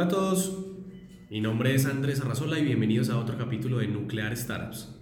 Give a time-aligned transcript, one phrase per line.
[0.00, 0.66] Hola a todos,
[1.28, 4.98] mi nombre es Andrés Arrazola y bienvenidos a otro capítulo de Nuclear Startups.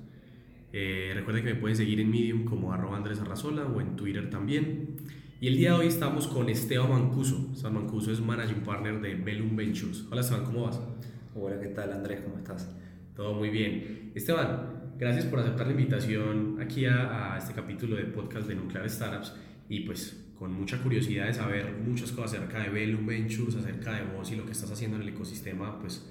[0.72, 4.28] Eh, recuerden que me pueden seguir en Medium como arroba Andrés Arrazola o en Twitter
[4.28, 4.96] también.
[5.40, 7.48] Y el día de hoy estamos con Esteban Mancuso.
[7.52, 10.04] Esteban Mancuso es Managing Partner de Bellum Ventures.
[10.10, 10.80] Hola Esteban, ¿cómo vas?
[11.36, 12.22] Hola, ¿qué tal Andrés?
[12.22, 12.68] ¿Cómo estás?
[13.14, 14.10] Todo muy bien.
[14.16, 18.90] Esteban, gracias por aceptar la invitación aquí a, a este capítulo de podcast de Nuclear
[18.90, 19.32] Startups
[19.68, 24.04] y pues con mucha curiosidad de saber muchas cosas acerca de Bellum Ventures, acerca de
[24.04, 26.06] vos y lo que estás haciendo en el ecosistema pues,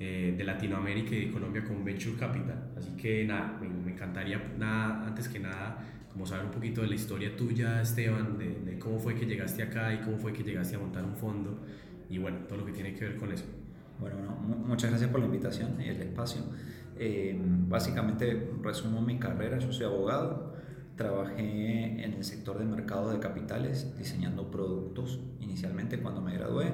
[0.00, 2.72] eh, de Latinoamérica y de Colombia con Venture Capital.
[2.76, 5.78] Así que nada, me, encantaría nada, antes que nada
[6.12, 9.94] como saber un poquito de la historia tuya, Esteban, de, cómo fue que llegaste acá
[9.94, 11.60] y cómo fue que llegaste a montar un fondo
[12.10, 13.44] y bueno, todo lo que tiene que ver con eso.
[14.00, 14.16] Bueno,
[14.66, 16.42] muchas gracias por la invitación y el espacio.
[16.98, 17.38] Eh,
[17.68, 20.57] básicamente resumo mi carrera, yo soy abogado,
[20.98, 26.72] Trabajé en el sector de mercado de capitales, diseñando productos inicialmente cuando me gradué.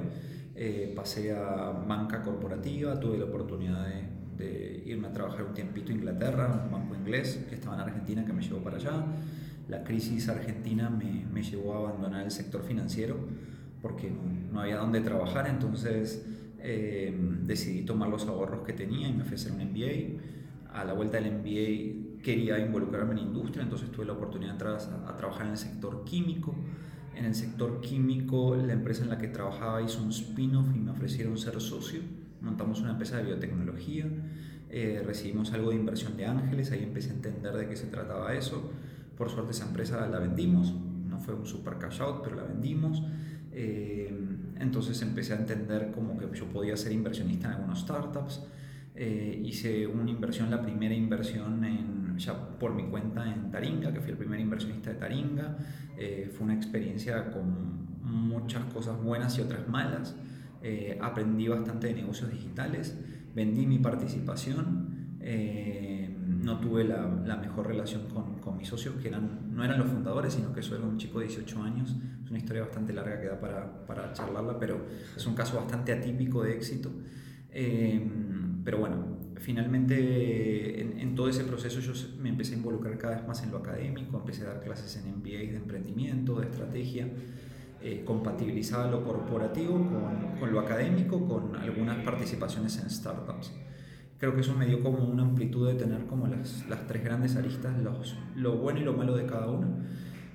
[0.54, 3.86] Eh, pasé a banca corporativa, tuve la oportunidad
[4.38, 8.24] de, irme a trabajar un tiempito a Inglaterra, un banco inglés que estaba en Argentina
[8.24, 9.04] que me llevó para allá.
[9.68, 13.18] La crisis argentina me, me llevó a abandonar el sector financiero
[13.82, 16.24] porque no, había dónde trabajar, entonces
[16.60, 20.22] eh, decidí tomar los ahorros que tenía y me fui a hacer un MBA.
[20.72, 25.16] A la vuelta del MBA quería involucrarme en industria, entonces tuve la oportunidad de a,
[25.16, 26.56] trabajar en el sector químico.
[27.14, 30.90] En el sector químico, la empresa en la que trabajaba hizo un spin-off y me
[30.90, 32.00] ofrecieron ser socio.
[32.40, 34.06] Montamos una empresa de biotecnología,
[34.68, 38.34] eh, recibimos algo de inversión de ángeles, ahí empecé a entender de qué se trataba
[38.34, 38.72] eso.
[39.16, 40.74] Por suerte esa empresa la vendimos,
[41.08, 43.00] no fue un super cash out, pero la vendimos.
[43.52, 44.12] Eh,
[44.58, 48.42] entonces empecé a entender como que yo podía ser inversionista en algunos startups.
[48.96, 54.00] Eh, hice una inversión, la primera inversión en ya por mi cuenta en Taringa, que
[54.00, 55.56] fui el primer inversionista de Taringa.
[55.96, 60.16] Eh, fue una experiencia con muchas cosas buenas y otras malas.
[60.62, 62.98] Eh, aprendí bastante de negocios digitales,
[63.34, 69.08] vendí mi participación, eh, no tuve la, la, mejor relación con, con, mis socios, que
[69.08, 71.96] eran, no eran los fundadores, sino que eso era un chico de 18 años.
[72.24, 75.92] Es una historia bastante larga que da para, para charlarla, pero es un caso bastante
[75.92, 76.90] atípico de éxito.
[78.64, 79.13] pero bueno,
[79.44, 83.58] finalmente en, todo ese proceso yo me empecé a involucrar cada vez más en lo
[83.58, 87.08] académico, empecé a dar clases en MBA de emprendimiento, de estrategia,
[87.82, 93.52] eh, compatibilizaba lo corporativo con, con, lo académico, con algunas participaciones en startups.
[94.18, 97.36] Creo que eso me dio como una amplitud de tener como las, las tres grandes
[97.36, 99.76] aristas, los, lo bueno y lo malo de cada uno.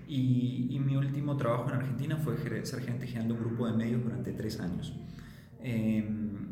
[0.07, 4.03] Y, mi último trabajo en Argentina fue ser gerente general de un grupo de medios
[4.03, 4.95] durante tres años.
[5.61, 6.07] Eh,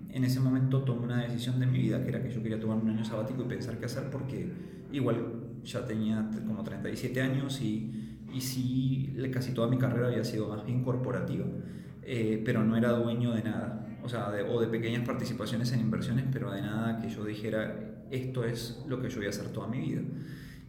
[0.09, 2.77] en ese momento tomé una decisión de mi vida, que era que yo quería tomar
[2.77, 4.51] un año sabático y pensar qué hacer, porque
[4.91, 5.17] igual
[5.63, 10.65] ya tenía como 37 años y, y sí, casi toda mi carrera había sido más
[10.65, 11.45] bien corporativa,
[12.03, 15.81] eh, pero no era dueño de nada, o sea, de, o de pequeñas participaciones en
[15.81, 19.49] inversiones, pero de nada que yo dijera, esto es lo que yo voy a hacer
[19.49, 20.01] toda mi vida.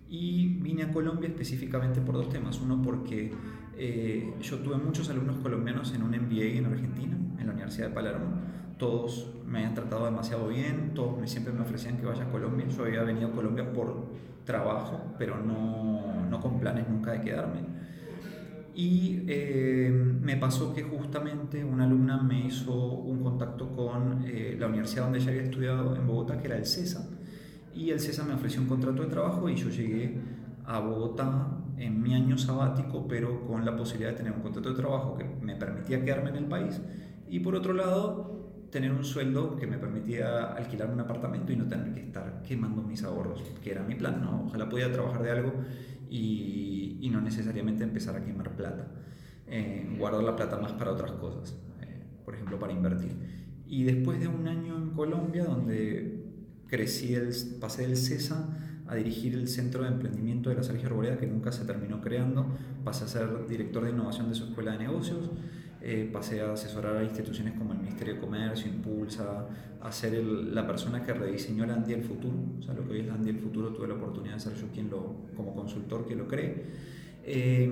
[0.09, 2.59] Y vine a Colombia específicamente por dos temas.
[2.61, 3.31] Uno porque
[3.77, 7.95] eh, yo tuve muchos alumnos colombianos en un MBA en Argentina, en la Universidad de
[7.95, 8.41] Palermo,
[8.79, 12.67] todos me habían tratado demasiado bien, todos me, siempre me ofrecían que vaya a Colombia.
[12.69, 14.07] Yo había venido a Colombia por
[14.45, 17.61] trabajo, pero no, no con planes nunca de quedarme.
[18.75, 24.69] Y eh, me pasó que justamente una alumna me hizo un contacto con eh, la
[24.69, 27.09] universidad donde ella había estudiado en Bogotá, que era el CESA.
[27.75, 30.21] Y el CESA me ofreció un contrato de trabajo y yo llegué
[30.65, 34.77] a Bogotá en mi año sabático, pero con la posibilidad de tener un contrato de
[34.77, 36.81] trabajo que me permitía quedarme en el país.
[37.29, 38.38] Y por otro lado,
[38.71, 42.83] tener un sueldo que me permitía alquilar un apartamento y no tener que estar quemando
[42.83, 44.45] mis ahorros, que era mi plan, ¿no?
[44.47, 45.53] Ojalá pudiera trabajar de algo
[46.11, 48.89] y, y no necesariamente empezar a quemar plata,
[49.47, 53.13] eh, guardar la plata más para otras cosas, eh, por ejemplo, para invertir.
[53.67, 56.25] Y después de un año en Colombia, donde
[56.67, 61.19] crecí, el, pasé del CESA a dirigir el Centro de Emprendimiento de la Sergio Arboleda,
[61.19, 62.47] que nunca se terminó creando,
[62.85, 65.31] pasé a ser director de innovación de su escuela de negocios,
[65.81, 69.47] eh, pasé a asesorar a instituciones como el Ministerio de Comercio, Impulsa,
[69.81, 73.01] a ser la persona que rediseñó el Andy del futuro, o sea, lo que hoy
[73.01, 76.07] es el Andy del futuro, tuve la oportunidad de ser yo quien lo, como consultor
[76.07, 76.65] que lo cree.
[77.31, 77.71] Eh,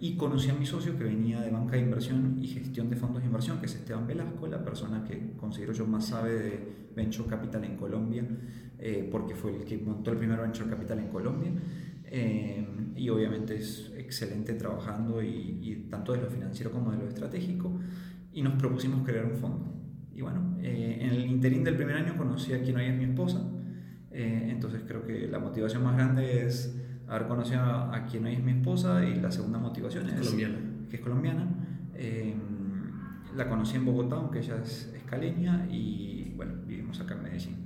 [0.00, 3.22] y conocí a mi socio que venía de banca de inversión y gestión de fondos
[3.22, 6.60] de inversión, que es Esteban Velasco, la persona que considero yo más sabe de
[6.94, 8.24] Venture Capital en Colombia,
[8.78, 11.52] eh, porque fue el que montó el primer Venture Capital en Colombia.
[12.10, 17.78] Y obviamente es excelente trabajando y, tanto de lo financiero como de lo estratégico
[18.32, 19.72] y nos propusimos crear un fondo.
[20.12, 23.04] Y bueno, eh, en el interín del primer año conocí a quien hoy es mi
[23.04, 23.40] esposa,
[24.10, 26.74] eh, entonces creo que la motivación más grande es
[27.06, 30.58] haber conocido a, quien hoy es mi esposa y la segunda motivación es, colombiana.
[30.88, 31.48] que es colombiana.
[31.94, 32.34] Eh,
[33.36, 37.65] la conocí en Bogotá, aunque ella es escaleña, y bueno, vivimos acá en Medellín.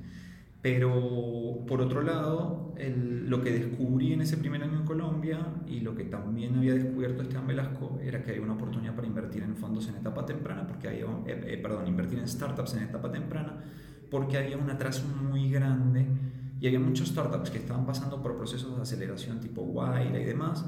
[0.62, 5.94] Pero por otro lado, lo que descubrí en ese primer año en Colombia y lo
[5.94, 9.88] que también había descubierto Esteban Velasco era que hay una oportunidad para invertir en fondos
[9.88, 13.62] en etapa temprana, porque había, eh, eh, perdón, invertir en startups en etapa temprana,
[14.10, 16.06] porque había un atraso muy grande
[16.60, 20.66] y había muchos startups que estaban pasando por procesos de aceleración tipo Wire y demás,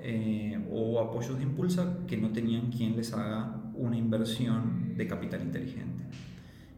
[0.00, 5.42] eh, o apoyos de Impulsa que no tenían quien les haga una inversión de capital
[5.42, 6.04] inteligente.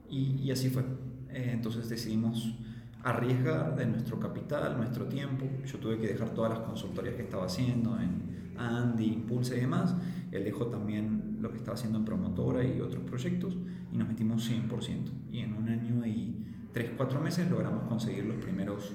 [0.09, 0.85] Y, y así fue.
[1.33, 2.55] Eh, entonces decidimos
[3.03, 5.47] arriesgar de nuestro capital, nuestro tiempo.
[5.65, 9.95] Yo tuve que dejar todas las consultorías que estaba haciendo en Andy, Impulse y demás.
[10.31, 13.57] Él dejó también lo que estaba haciendo en Promotora y otros proyectos
[13.93, 15.11] y nos metimos 100%.
[15.31, 16.37] Y en un año y
[16.73, 18.93] 3, 4 meses logramos conseguir los primeros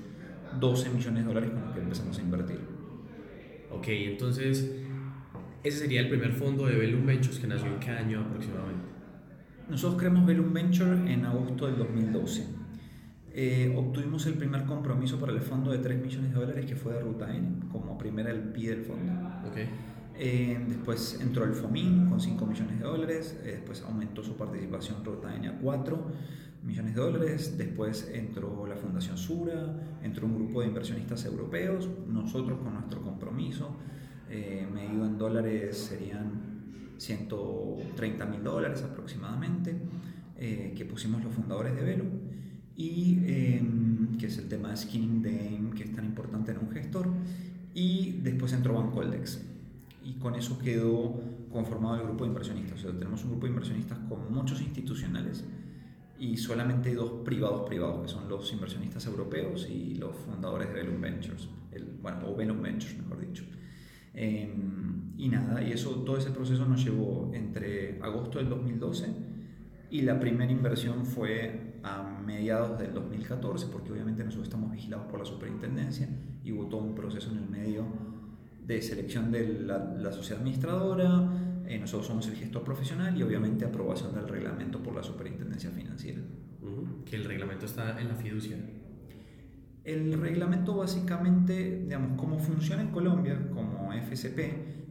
[0.60, 2.60] 12 millones de dólares con los que empezamos a invertir.
[3.72, 4.72] Ok, entonces
[5.64, 8.97] ese sería el primer fondo de Bellum Ventures que nació en qué año aproximadamente?
[9.70, 12.46] Nosotros creamos Velum Venture en agosto del 2012.
[13.34, 16.94] Eh, obtuvimos el primer compromiso para el fondo de 3 millones de dólares que fue
[16.94, 19.12] de Ruta N, como primera el pie del fondo.
[19.50, 19.70] Okay.
[20.16, 25.04] Eh, después entró el FOMIN con 5 millones de dólares, eh, después aumentó su participación
[25.04, 26.12] Ruta N a 4
[26.64, 32.58] millones de dólares, después entró la Fundación Sura, entró un grupo de inversionistas europeos, nosotros
[32.60, 33.76] con nuestro compromiso,
[34.30, 36.57] medido en dólares serían
[36.98, 39.76] 130 mil dólares aproximadamente,
[40.38, 42.06] eh, que pusimos los fundadores de Velo,
[42.76, 46.70] y em, que es el tema de skinning Dame, que es tan importante en un
[46.70, 47.08] gestor,
[47.74, 49.42] y después entró Bancoldex.
[50.04, 51.20] Y con eso quedó
[51.52, 52.80] conformado el grupo de inversionistas.
[52.80, 55.44] O sea, tenemos un grupo de inversionistas con muchos institucionales
[56.20, 61.02] y solamente dos privados privados, que son los inversionistas europeos y los fundadores de Velum
[61.02, 63.44] Ventures, el, bueno, o Velum Ventures, mejor dicho.
[64.20, 69.06] Em, y nada, y eso, todo ese proceso nos llevó entre agosto del 2012
[69.92, 75.20] y la primera inversión fue a mediados del 2014, porque obviamente nosotros estamos vigilados por
[75.20, 76.10] la superintendencia
[76.44, 77.86] y hubo todo un proceso en el medio
[78.66, 81.32] de selección de la, sociedad administradora,
[81.68, 86.22] eh, nosotros somos el gestor profesional y obviamente aprobación del reglamento por la superintendencia financiera.
[87.06, 88.58] Que el reglamento está en la fiducia.
[89.88, 93.90] El reglamento básicamente, digamos, cómo funciona en Colombia como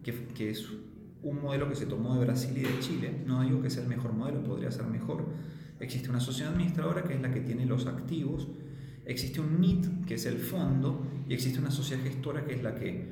[0.02, 0.66] que, que, es
[1.22, 3.90] un modelo que se tomó de Brasil y de Chile, no digo que sea el
[3.90, 5.26] mejor modelo, podría ser mejor.
[5.80, 8.48] Existe una sociedad administradora que es la que tiene los activos,
[9.04, 12.74] existe un NIT que es el fondo y existe una sociedad gestora que es la
[12.74, 13.04] que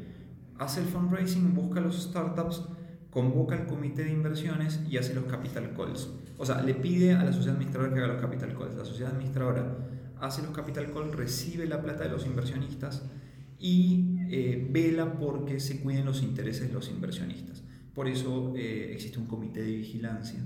[0.58, 2.62] hace el fundraising, busca los startups,
[3.10, 6.08] convoca al comité de inversiones y hace los capital calls.
[6.38, 8.74] O sea, le pide a la sociedad administradora que haga los capital calls.
[8.74, 9.93] La sociedad administradora
[10.24, 13.02] hace los capital calls, recibe la plata de los inversionistas
[13.58, 17.62] y eh, vela porque se cuiden los intereses de los inversionistas.
[17.94, 20.40] Por eso eh, existe un comité de vigilancia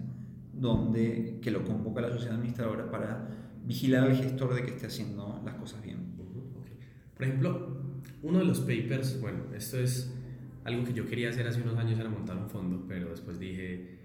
[0.52, 3.28] donde, que lo convoca la sociedad administradora para
[3.64, 6.16] vigilar al gestor de que esté haciendo las cosas bien.
[7.14, 7.82] Por ejemplo,
[8.22, 10.12] uno de los papers, bueno, esto es
[10.64, 13.97] algo que yo quería hacer hace unos años, era montar un fondo, pero después dije,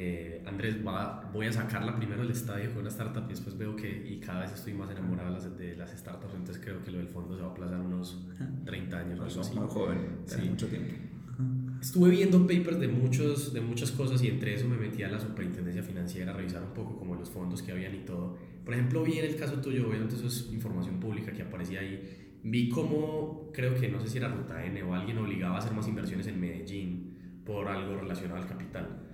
[0.00, 3.74] eh, Andrés, va, voy a sacarla primero del estadio con una startup y después veo
[3.74, 7.08] que y cada vez estoy más enamorado de las, startups, entonces creo que lo del
[7.08, 8.24] fondo se va a aplazar unos
[8.64, 9.18] 30 años.
[9.18, 9.58] Algo así.
[9.58, 10.48] muy joven, sí.
[10.48, 10.94] mucho tiempo.
[11.80, 15.18] Estuve viendo papers de, muchos, de muchas cosas y entre eso me metí a la
[15.18, 18.36] superintendencia financiera a revisar un poco como los fondos que habían y todo.
[18.64, 22.38] Por ejemplo, vi en el caso tuyo, obviamente eso es información pública que aparecía ahí,
[22.44, 25.72] vi cómo, creo que no sé si era Ruta N o alguien obligaba a hacer
[25.72, 29.07] más inversiones en Medellín por algo relacionado al capital.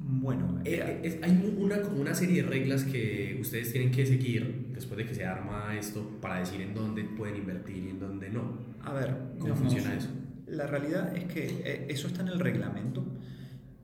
[0.00, 4.68] Bueno, eh, eh, hay una, como una serie de reglas que ustedes tienen que seguir
[4.72, 8.30] después de que se arma esto para decir en dónde pueden invertir y en dónde
[8.30, 8.58] no.
[8.84, 10.08] A ver, ¿cómo funciona eso?
[10.46, 13.04] La realidad es que eh, eso está en el reglamento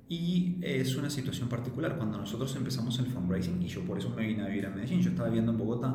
[0.09, 1.97] y es una situación particular.
[1.97, 5.00] Cuando nosotros empezamos el fundraising, y yo por eso me vine a vivir a Medellín,
[5.00, 5.94] yo estaba viviendo en Bogotá,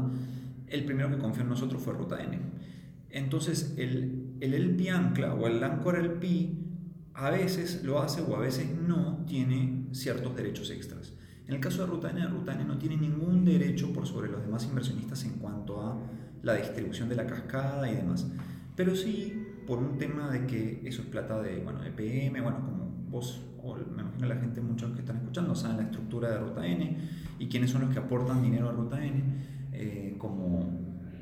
[0.68, 2.38] el primero que confió en nosotros fue Ruta N.
[3.10, 6.69] Entonces, el, el LP Ancla o el Anchor LP
[7.14, 11.14] a veces lo hace o a veces no tiene ciertos derechos extras.
[11.48, 14.42] En el caso de Ruta N, Ruta N no tiene ningún derecho por sobre los
[14.42, 15.98] demás inversionistas en cuanto a
[16.44, 18.28] la distribución de la cascada y demás.
[18.76, 22.86] Pero sí por un tema de que eso es plata de bueno, EPM, bueno, como
[23.10, 26.66] vos o me imagino la gente, muchos que están escuchando, saben la estructura de Ruta
[26.66, 26.98] N
[27.40, 29.24] y quiénes son los que aportan dinero a Ruta N
[29.74, 30.70] eh, como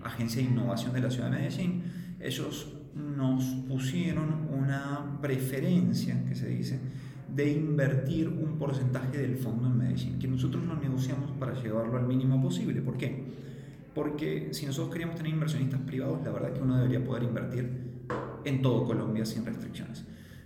[0.03, 1.83] agencia de innovación de la ciudad de Medellín.
[2.19, 6.79] Ellos nos pusieron una preferencia, que se dice,
[7.33, 12.07] de invertir un porcentaje del fondo en Medellín, que nosotros lo negociamos para llevarlo al
[12.07, 12.81] mínimo posible.
[12.81, 13.25] ¿Por qué?
[13.93, 17.87] Porque si nosotros queríamos tener inversionistas privados, la verdad que uno debería poder invertir
[18.45, 20.05] en todo Colombia sin restricciones.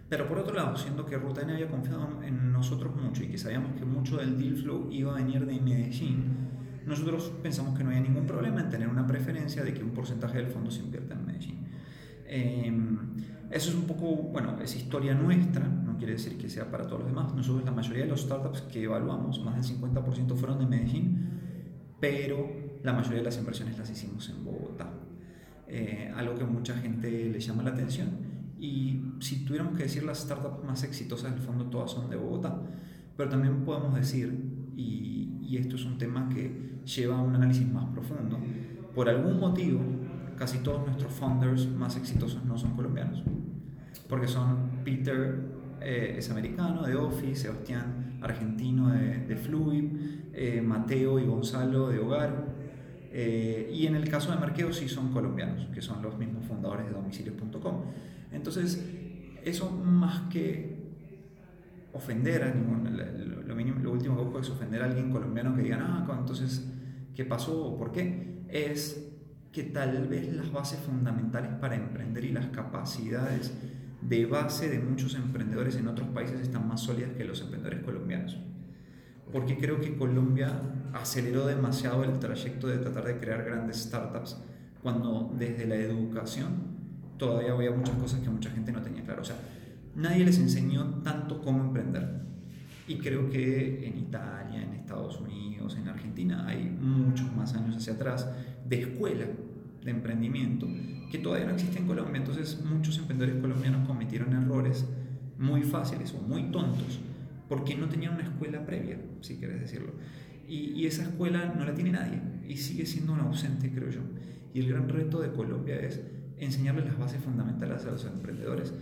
[0.09, 3.37] Pero por otro lado, siendo que Ruta N había confiado en nosotros mucho y que
[3.37, 6.25] sabíamos que mucho del deal flow iba a venir de Medellín,
[6.85, 10.39] nosotros pensamos que no había ningún problema en tener una preferencia de que un porcentaje
[10.39, 11.59] del fondo se invierta en Medellín.
[12.33, 12.97] Em,
[13.49, 16.99] eso es un poco, bueno, es historia nuestra, no quiere decir que sea para todos
[16.99, 17.33] los demás.
[17.35, 21.27] Nosotros la mayoría de los startups que evaluamos, más del 50% fueron de Medellín,
[21.99, 22.49] pero
[22.83, 24.89] la mayoría de las inversiones las hicimos en Bogotá.
[25.67, 28.07] Eh, algo que mucha gente le llama la atención.
[28.57, 32.61] Y si tuviéramos que decir las startups más exitosas del fondo, todas son de Bogotá.
[33.17, 37.69] Pero también podemos decir, y, y esto es un tema que lleva a un análisis
[37.69, 38.39] más profundo,
[38.95, 39.81] por algún motivo,
[40.41, 43.21] casi todos nuestros founders más exitosos no son colombianos.
[44.09, 45.39] Porque son Peter,
[45.81, 49.85] eh, es americano, de Office, Sebastián, argentino, de, de Fluid,
[50.33, 52.55] eh, Mateo y Gonzalo, de Hogar.
[53.11, 56.87] Eh, y en el caso de Marqueo sí son colombianos, que son los mismos fundadores
[56.87, 57.83] de domicilios.com.
[58.31, 58.83] Entonces,
[59.45, 60.75] eso más que
[61.93, 62.97] ofender a ningún,
[63.45, 66.67] lo, mínimo, lo último que busco es ofender a alguien colombiano que diga, ah, entonces,
[67.13, 68.41] ¿qué pasó por qué?
[68.49, 69.10] Es
[69.51, 73.51] que tal vez las bases fundamentales para emprender y las capacidades
[74.01, 78.37] de base de muchos emprendedores en otros países están más sólidas que los emprendedores colombianos.
[79.31, 80.51] Porque creo que Colombia
[80.93, 84.37] aceleró demasiado el trayecto de tratar de crear grandes startups
[84.81, 86.71] cuando desde la educación
[87.17, 89.21] todavía había muchas cosas que mucha gente no tenía claro.
[89.21, 89.37] O sea,
[89.95, 92.21] nadie les enseñó tanto cómo emprender.
[92.87, 97.93] Y creo que en Italia, en Estados Unidos, en Argentina hay muchos más años hacia
[97.93, 98.27] atrás
[98.71, 99.25] de escuela
[99.83, 100.65] de emprendimiento
[101.11, 102.17] que todavía no existe en Colombia.
[102.17, 104.85] Entonces muchos emprendedores colombianos cometieron errores
[105.37, 107.01] muy fáciles o muy tontos
[107.49, 109.91] porque no tenían una escuela previa, si quieres decirlo.
[110.47, 114.01] Y, esa escuela no la tiene nadie y sigue siendo un ausente, creo yo.
[114.53, 116.01] Y el gran reto de Colombia es
[116.37, 118.73] enseñarles las bases fundamentales a los emprendedores.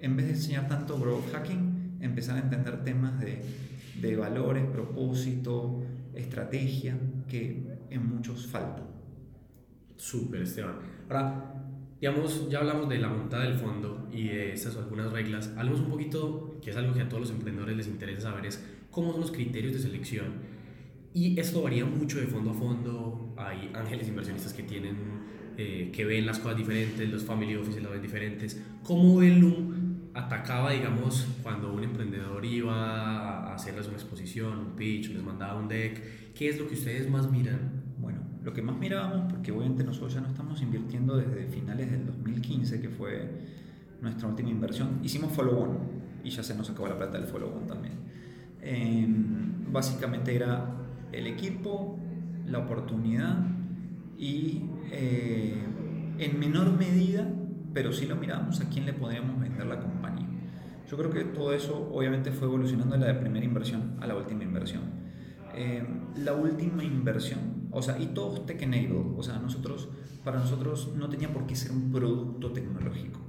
[0.00, 3.42] En vez de enseñar tanto growth hacking, empezar a entender temas de,
[4.00, 5.82] de valores, propósito,
[6.14, 6.96] estrategia,
[7.28, 8.95] que en muchos faltan.
[9.96, 10.76] Súper, Esteban.
[11.08, 11.54] Ahora,
[12.00, 15.52] digamos, ya hablamos de la montada del fondo y de esas algunas reglas.
[15.56, 18.64] Hablamos un poquito, que es algo que a todos los emprendedores les interesa saber, es
[18.90, 20.56] cómo son los criterios de selección.
[21.14, 23.34] Y esto varía mucho de fondo a fondo.
[23.38, 24.96] Hay ángeles inversionistas que tienen,
[25.56, 28.60] eh, que ven las cosas diferentes, los family offices lo ven diferentes.
[28.82, 35.22] ¿Cómo Velum atacaba, digamos, cuando un emprendedor iba a hacerles una exposición, un pitch, les
[35.22, 36.34] mandaba un deck?
[36.34, 37.85] ¿Qué es lo que ustedes más miran
[38.46, 42.80] lo que más mirábamos, porque obviamente nosotros ya no estamos invirtiendo desde finales del 2015,
[42.80, 43.28] que fue
[44.00, 45.78] nuestra última inversión, hicimos follow-on
[46.22, 47.94] y ya se nos acabó la plata del follow-on también.
[48.62, 50.64] Em, básicamente era
[51.10, 51.98] el equipo,
[52.46, 53.36] la oportunidad
[54.16, 54.62] y
[54.92, 55.60] eh,
[56.18, 57.28] en menor medida,
[57.74, 60.28] pero sí lo miramos a quién le podríamos vender la compañía.
[60.88, 64.44] Yo creo que todo eso obviamente fue evolucionando de la primera inversión a la última
[64.44, 64.82] inversión.
[65.52, 69.18] Em, la última inversión o sea, y todo enabled.
[69.18, 69.88] O sea, nosotros,
[70.24, 73.20] para nosotros no tenía por qué ser un producto tecnológico.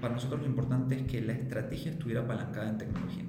[0.00, 3.24] Para nosotros lo importante es que la estrategia estuviera apalancada en tecnología.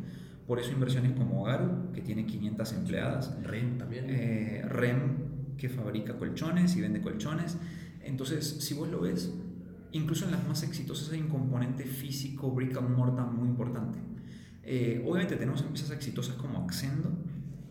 [0.46, 3.38] Por eso inversiones como Garu, que tiene 500 empleadas.
[3.44, 4.06] REM también.
[4.10, 7.58] Eh, REM, que fabrica colchones y vende colchones.
[8.02, 9.34] Entonces, si vos lo ves,
[9.94, 14.00] incluso en las más exitosas hay un componente físico, brick and mortar muy importante.
[14.64, 17.10] Eh, obviamente tenemos empresas exitosas como Accendo,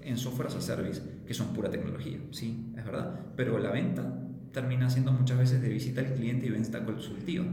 [0.07, 4.23] en software as a service, que son pura tecnología, sí, es verdad, pero la venta
[4.53, 7.45] termina siendo muchas veces de visita al cliente y venta consultiva.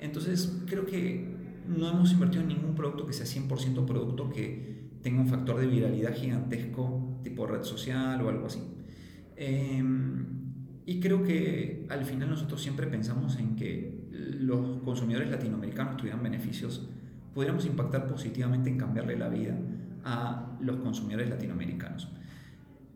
[0.00, 1.28] Entonces, creo que
[1.68, 5.66] no hemos invertido en ningún producto que sea 100% producto que tenga un factor de
[5.66, 8.60] viralidad gigantesco, tipo red social o algo así.
[9.36, 10.24] Em,
[10.86, 16.88] y creo que al final nosotros siempre pensamos en que los consumidores latinoamericanos tuvieran beneficios,
[17.34, 19.56] pudiéramos impactar positivamente en cambiarle la vida
[20.04, 22.08] a los consumidores latinoamericanos.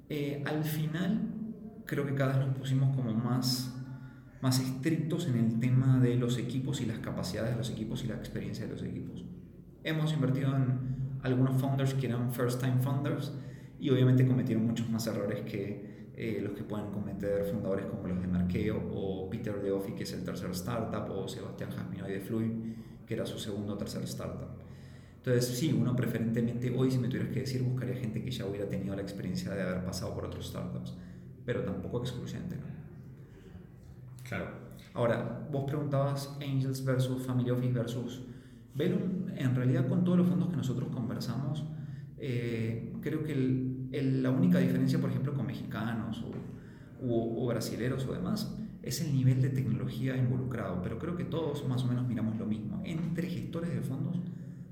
[0.08, 1.20] Eh, al final,
[1.86, 3.74] creo que cada vez nos pusimos como más,
[4.40, 8.08] más estrictos en el tema de los equipos y las capacidades de los equipos y
[8.08, 9.24] la experiencia de los equipos.
[9.84, 13.32] Hemos invertido en algunos founders que eran first time founders
[13.80, 18.20] y obviamente cometieron muchos más errores que eh, los que pueden cometer fundadores como los
[18.20, 22.50] de Markeo o Peter DeOffi, que es el tercer startup, o Sebastián Jasminoy de Fluid,
[23.06, 24.67] que era su segundo o tercer startup.
[25.28, 28.66] Entonces, sí, uno preferentemente, hoy si me tuvieras que decir, buscaría gente que ya hubiera
[28.66, 30.94] tenido la experiencia de haber pasado por otros startups,
[31.44, 32.62] pero tampoco excluyente, ¿no?
[34.26, 34.46] Claro.
[34.94, 38.22] Ahora, vos preguntabas Angels versus Family Office versus
[38.74, 39.28] Velum.
[39.36, 41.62] En realidad, con todos los fondos que nosotros conversamos,
[42.16, 46.24] eh, creo que el, la única diferencia, por ejemplo, con mexicanos
[47.02, 51.68] o, o, brasileros o demás, es el nivel de tecnología involucrado, pero creo que todos
[51.68, 52.80] más o menos miramos lo mismo.
[52.86, 54.22] Entre gestores de fondos,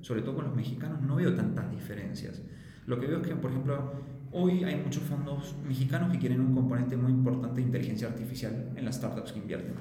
[0.06, 2.40] sobre todo con los mexicanos, no veo tantas diferencias.
[2.86, 3.92] Lo que veo es que, por ejemplo,
[4.30, 8.84] hoy hay muchos fondos mexicanos que quieren un componente muy importante de inteligencia artificial en
[8.84, 9.74] las startups que invierten.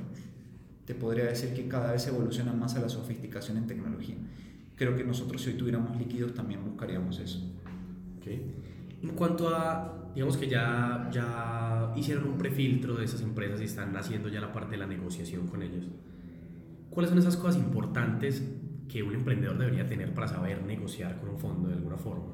[0.84, 4.15] Te podría decir que cada vez evoluciona más a la sofisticación en tecnología.
[4.75, 7.44] Creo que nosotros si hoy tuviéramos líquidos también buscaríamos eso.
[8.17, 8.51] Okay.
[9.03, 13.96] En cuanto a, digamos que ya, ya hicieron un prefiltro de esas empresas y están
[13.96, 15.86] haciendo ya la parte de la negociación con ellos,
[16.89, 18.41] ¿cuáles son esas cosas importantes
[18.89, 22.33] que un emprendedor debería tener para saber negociar con un fondo de alguna forma?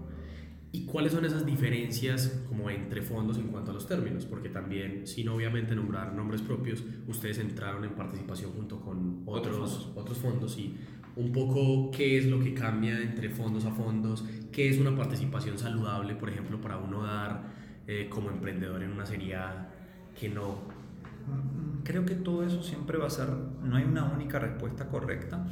[0.73, 4.25] ¿Y cuáles son esas diferencias como entre fondos en cuanto a los términos?
[4.25, 9.69] Porque también, sin obviamente nombrar nombres propios, ustedes entraron en participación junto con otros, otros
[9.69, 10.77] fondos, otros fondos y
[11.15, 15.57] un poco qué es lo que cambia entre fondos a fondos, qué es una participación
[15.57, 17.51] saludable, por ejemplo, para uno dar
[17.87, 19.35] eh, como emprendedor en una serie
[20.17, 20.53] que no.
[21.27, 23.27] Mm, creo que todo eso siempre va a ser,
[23.63, 25.45] no hay una única respuesta correcta,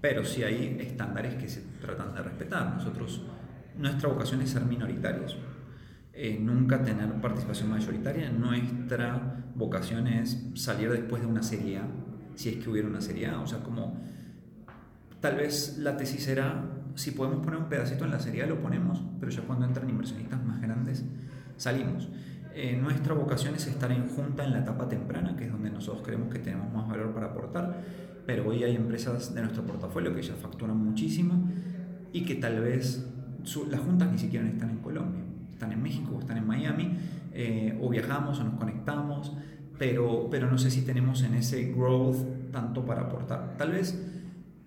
[0.00, 2.74] pero sí hay estándares que se tratan de respetar.
[2.74, 3.22] Nosotros,
[3.76, 5.36] nuestra vocación es ser minoritarios,
[6.12, 8.30] eh, nunca tener participación mayoritaria.
[8.30, 11.88] Nuestra vocación es salir después de una serie A,
[12.34, 14.00] si es que hubiera una serie A, o sea, como
[15.20, 16.64] Tal vez la tesis será,
[16.94, 20.42] si podemos poner un pedacito en la serie, lo ponemos, pero ya cuando entran inversionistas
[20.42, 21.04] más grandes,
[21.58, 22.08] salimos.
[22.54, 26.02] Eh, nuestra vocación es estar en junta en la etapa temprana, que es donde nosotros
[26.04, 27.82] creemos que tenemos más valor para aportar,
[28.30, 31.50] pero hoy hay empresas de nuestro portafolio que ya facturan muchísimo
[32.12, 33.04] y que tal vez
[33.68, 36.96] las juntas ni siquiera están en Colombia, están en México o están en Miami,
[37.32, 39.32] eh, o viajamos o nos conectamos,
[39.80, 43.56] pero, pero no sé si tenemos en ese growth tanto para aportar.
[43.58, 44.00] Tal vez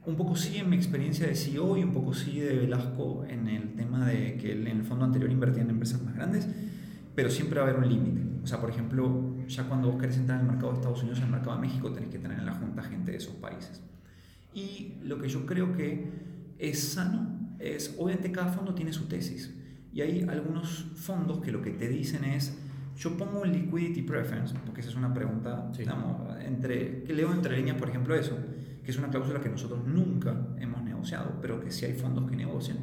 [0.06, 3.48] un poco sí en mi experiencia de CEO y un poco sí de Velasco en
[3.48, 6.50] el tema de que en el fondo anterior invertía en empresas más grandes,
[7.16, 8.22] pero siempre va a haber un límite.
[8.44, 11.20] O sea, por ejemplo, ya cuando vos querés entrar en el mercado de Estados Unidos,
[11.20, 13.82] en el mercado de México, tenés que tener en la junta gente de esos países.
[14.54, 16.12] Y lo que yo creo que
[16.60, 19.54] es sano es, obviamente cada fondo tiene su tesis.
[19.94, 22.58] Y hay algunos fondos que lo que te dicen es,
[22.98, 27.58] yo pongo un liquidity preference, porque esa es una pregunta, digamos, entre, que leo entre
[27.58, 28.38] líneas, por ejemplo, eso
[28.84, 32.36] que es una cláusula que nosotros nunca hemos negociado, pero que sí hay fondos que
[32.36, 32.78] negocian.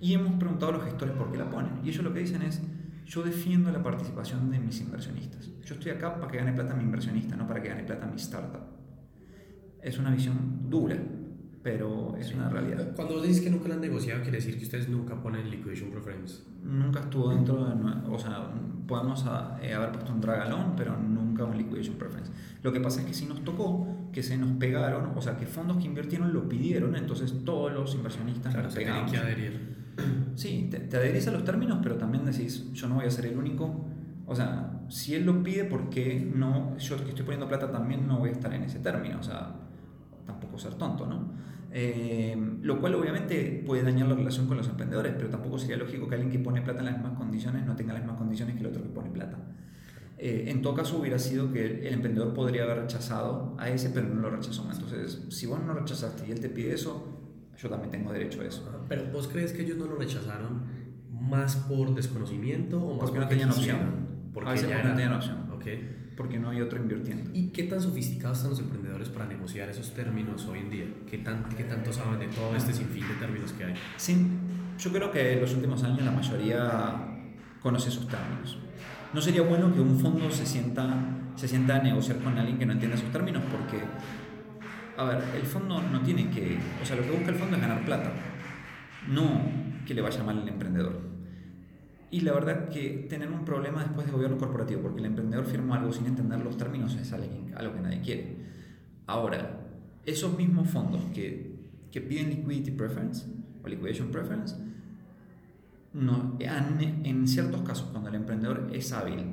[0.00, 1.80] Y hemos preguntado a los gestores por qué la ponen.
[1.84, 2.60] Y ellos lo que dicen es,
[3.06, 5.50] yo defiendo la participación de mis inversionistas.
[5.64, 8.16] Yo estoy acá para que gane plata mi inversionista, no para que gane plata mi
[8.16, 8.62] startup.
[9.80, 10.96] Es una visión dura,
[11.62, 12.92] pero es una realidad.
[12.94, 15.90] Cuando vos dices que nunca la han negociado, quiere decir que ustedes nunca ponen liquidation
[15.90, 16.42] preference.
[16.62, 17.74] Nunca estuvo dentro de.
[18.10, 18.50] O sea,
[18.86, 19.24] podemos
[19.60, 22.32] eh, haber puesto un dragalón, pero nunca un liquidation preference.
[22.62, 25.46] Lo que pasa es que si nos tocó que se nos pegaron, o sea, que
[25.46, 29.81] fondos que invirtieron lo pidieron, entonces todos los inversionistas claro, nos se tienen que adherir.
[30.34, 33.26] Sí, te, te adherís a los términos, pero también decís, yo no voy a ser
[33.26, 33.84] el único.
[34.26, 36.76] O sea, si él lo pide, ¿por qué no?
[36.78, 39.18] Yo que estoy poniendo plata también no voy a estar en ese término.
[39.20, 39.54] O sea,
[40.26, 41.32] tampoco ser tonto, ¿no?
[41.74, 46.06] Eh, lo cual obviamente puede dañar la relación con los emprendedores, pero tampoco sería lógico
[46.06, 48.60] que alguien que pone plata en las mismas condiciones no tenga las mismas condiciones que
[48.60, 49.38] el otro que pone plata.
[50.18, 54.08] Eh, en todo caso hubiera sido que el emprendedor podría haber rechazado a ese, pero
[54.08, 54.68] no lo rechazó.
[54.70, 57.21] Entonces, si vos no rechazaste y él te pide eso,
[57.58, 58.84] yo también tengo derecho a eso.
[58.88, 60.62] Pero vos crees que ellos no lo rechazaron
[61.10, 63.78] más por desconocimiento o más porque, no tenían opción?
[64.32, 65.52] Porque ya no tenían opción.
[65.54, 67.30] Okay porque no hay otro invirtiendo.
[67.32, 70.84] ¿Y qué tan sofisticados están los emprendedores para negociar esos términos hoy en día?
[71.10, 73.74] ¿Qué, tan, qué tanto saben de todo este sinfín de términos que hay?
[73.96, 74.26] Sí,
[74.78, 77.28] yo creo que en los últimos años la mayoría
[77.60, 78.58] conoce esos términos.
[79.12, 80.96] No sería bueno que un fondo se sienta,
[81.36, 83.82] se sienta a negociar con alguien que no entienda esos términos porque,
[84.96, 87.62] a ver, el fondo no tiene que, o sea, lo que busca el fondo es
[87.62, 88.12] ganar plata,
[89.08, 89.40] no
[89.86, 91.00] que le vaya mal al emprendedor.
[92.10, 95.78] Y la verdad que tener un problema después de gobierno corporativo, porque el emprendedor firma
[95.78, 98.36] algo sin entender los términos, es algo que nadie quiere.
[99.06, 99.60] Ahora,
[100.04, 103.26] esos mismos fondos que, que piden liquidity preference
[103.64, 104.56] o liquidation preference,
[105.94, 109.24] no, en ciertos casos, cuando el emprendedor es hábil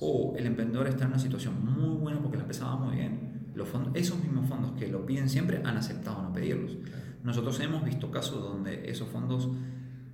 [0.00, 3.27] o el emprendedor está en una situación muy buena porque la empresa va muy bien,
[3.58, 6.78] los fondos, esos mismos fondos que lo piden siempre han aceptado no pedirlos.
[7.24, 9.50] Nosotros hemos visto casos donde esos fondos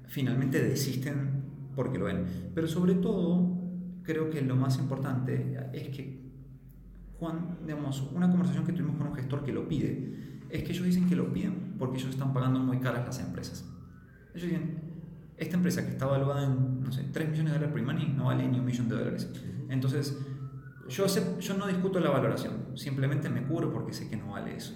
[0.07, 1.45] finalmente desisten
[1.77, 2.25] porque lo ven.
[2.55, 3.61] Pero sobre todo,
[4.03, 6.25] creo que lo más importante es que,
[7.19, 10.87] Juan, digamos, una conversación que tuvimos con un gestor que lo pide, es que ellos
[10.87, 13.71] dicen que lo piden porque ellos están pagando muy caras las empresas.
[14.35, 14.79] Ellos dicen,
[15.37, 18.49] esta empresa que está valuada en, no sé, 3 millones de dólares pre-money no vale
[18.49, 19.31] ni un millón de dólares.
[19.69, 20.17] Entonces,
[20.89, 24.57] yo, sé, yo no discuto la valoración, simplemente me cubro porque sé que no vale
[24.57, 24.75] eso.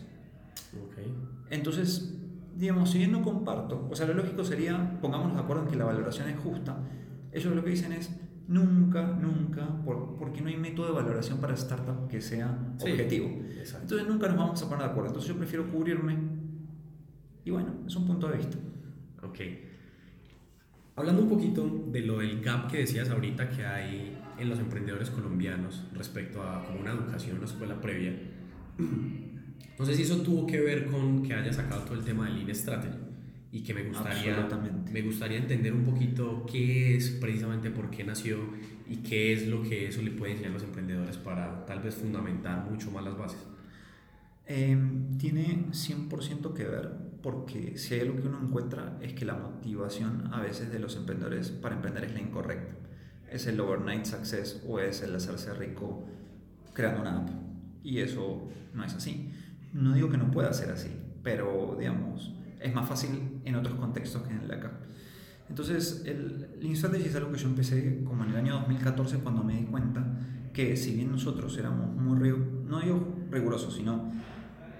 [0.90, 1.14] Okay.
[1.50, 2.14] Entonces,
[2.56, 5.76] digamos, si bien no comparto, o sea, lo lógico sería, pongámonos de acuerdo en que
[5.76, 6.78] la valoración es justa,
[7.32, 8.10] ellos lo que dicen es,
[8.48, 13.28] nunca, nunca, por, porque no hay método de valoración para startup que sea Sí, objetivo.
[13.58, 13.82] exacto.
[13.82, 15.08] Entonces nunca nos vamos a poner de acuerdo.
[15.08, 16.16] Entonces yo prefiero cubrirme
[17.44, 18.58] y bueno, es un punto de vista.
[19.22, 19.38] Ok.
[20.96, 25.10] Hablando un poquito de lo del gap que decías ahorita que hay en los emprendedores
[25.10, 28.14] colombianos respecto a como una educación, una escuela previa,
[29.78, 32.36] no sé si eso tuvo que ver con que haya sacado todo el tema del
[32.36, 32.98] Lean Strategy
[33.50, 34.48] y que me gustaría,
[34.92, 38.38] me gustaría entender un poquito qué es precisamente por qué nació
[38.86, 41.94] y qué es lo que eso le puede enseñar a los emprendedores para tal vez
[41.94, 43.38] fundamentar mucho más las bases.
[44.46, 44.76] Eh,
[45.18, 46.90] tiene 100% que ver
[47.22, 50.96] porque si hay algo que uno encuentra es que la motivación a veces de los
[50.96, 52.74] emprendedores para emprender es la incorrecta.
[53.30, 56.06] Es el overnight success o es el hacerse rico
[56.72, 57.30] creando una app.
[57.82, 59.32] Y eso no es así.
[59.72, 60.90] No digo que no pueda ser así,
[61.22, 64.80] pero digamos, es más fácil en otros contextos que en de acá.
[65.48, 69.42] Entonces, el Lean Strategy es algo que yo empecé como en el año 2014 cuando
[69.42, 70.04] me di cuenta
[70.52, 72.34] que si bien nosotros éramos muy,
[72.66, 74.10] no digo rigurosos, sino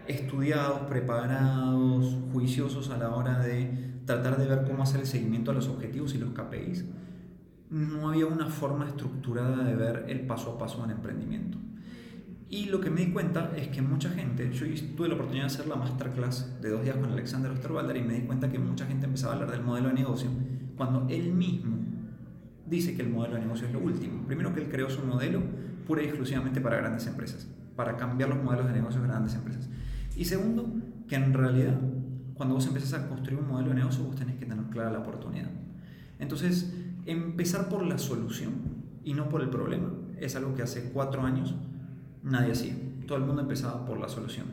[0.07, 5.55] estudiados, preparados, juiciosos a la hora de tratar de ver cómo hacer el seguimiento a
[5.55, 6.85] los objetivos y los KPIs,
[7.71, 11.59] no había una forma estructurada de ver el paso a paso en emprendimiento.
[12.51, 15.55] Y lo que me di cuenta es que mucha gente, yo tuve la oportunidad de
[15.55, 18.87] hacer la masterclass de dos días con Alexander Osterwalder y me di cuenta que mucha
[18.87, 20.31] gente empezaba a hablar del modelo de negocio
[20.77, 21.77] cuando él mismo
[22.65, 24.27] dice que el modelo de negocio es lo último.
[24.27, 25.43] Primero que él creó su modelo
[25.87, 29.69] pura y exclusivamente para grandes empresas, para cambiar los modelos de negocio de grandes empresas.
[30.17, 30.73] Y segundo,
[31.07, 31.79] que en realidad
[32.35, 35.01] cuando vos empezás a construir un modelo de negocio vos tenés que tener clara la
[35.01, 35.51] oportunidad.
[36.19, 36.73] Entonces,
[37.09, 38.53] empezar por la solución
[39.05, 39.90] y no por el problema
[40.21, 41.55] es algo que hace cuatro años
[42.23, 42.75] nadie hacía.
[43.07, 44.47] Todo el mundo empezaba por la solución.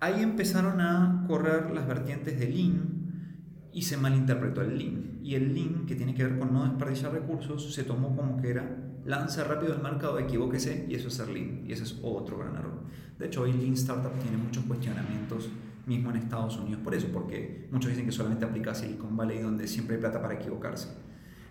[0.00, 5.18] Ahí empezaron a correr las vertientes de Lean y se malinterpretó el Lean.
[5.22, 8.50] Y el Lean, que tiene que ver con no desperdiciar recursos, se tomó como que
[8.50, 11.64] era lance rápido al mercado, equivóquese y eso es ser Lean.
[11.66, 12.80] Y ese es otro gran error.
[13.18, 15.50] De hecho, hoy Lean Startup tiene muchos cuestionamientos
[15.86, 19.40] mismo en Estados Unidos por eso, porque muchos dicen que solamente aplica a Silicon Valley
[19.40, 20.88] donde siempre hay plata para equivocarse.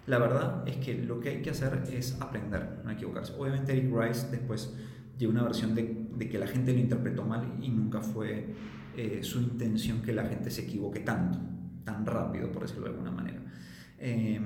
[0.07, 3.33] La verdad es que lo que hay que hacer es aprender, no equivocarse.
[3.37, 4.75] Obviamente Eric Rice después
[5.17, 8.53] dio una versión de, de que la gente lo interpretó mal y nunca fue
[8.97, 11.39] eh, su intención que la gente se equivoque tanto,
[11.83, 13.41] tan rápido, por decirlo de alguna manera.
[13.97, 14.39] Eh,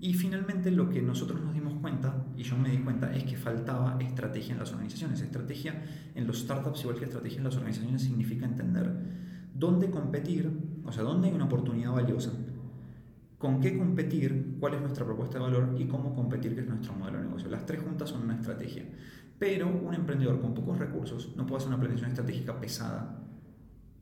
[0.00, 3.36] y finalmente lo que nosotros nos dimos cuenta, y yo me di cuenta, es que
[3.36, 5.20] faltaba estrategia en las organizaciones.
[5.20, 5.82] Estrategia
[6.14, 8.92] en los startups, igual que estrategia en las organizaciones, significa entender
[9.54, 10.50] dónde competir,
[10.84, 12.32] o sea, dónde hay una oportunidad valiosa,
[13.38, 16.94] con qué competir, cuál es nuestra propuesta de valor y cómo competir, que es nuestro
[16.94, 17.48] modelo de negocio.
[17.48, 18.84] Las tres juntas son una estrategia.
[19.38, 23.20] Pero un emprendedor con pocos recursos no puede hacer una planificación estratégica pesada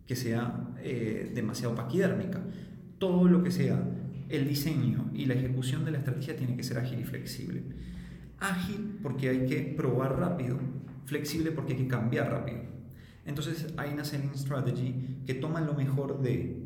[0.07, 2.41] que sea eh, demasiado paquidérmica.
[2.99, 3.83] Todo lo que sea
[4.29, 7.63] el diseño y la ejecución de la estrategia tiene que ser ágil y flexible.
[8.39, 10.59] Ágil porque hay que probar rápido,
[11.05, 12.61] flexible porque hay que cambiar rápido.
[13.25, 16.63] Entonces ahí nace Lean Strategy que toma lo mejor de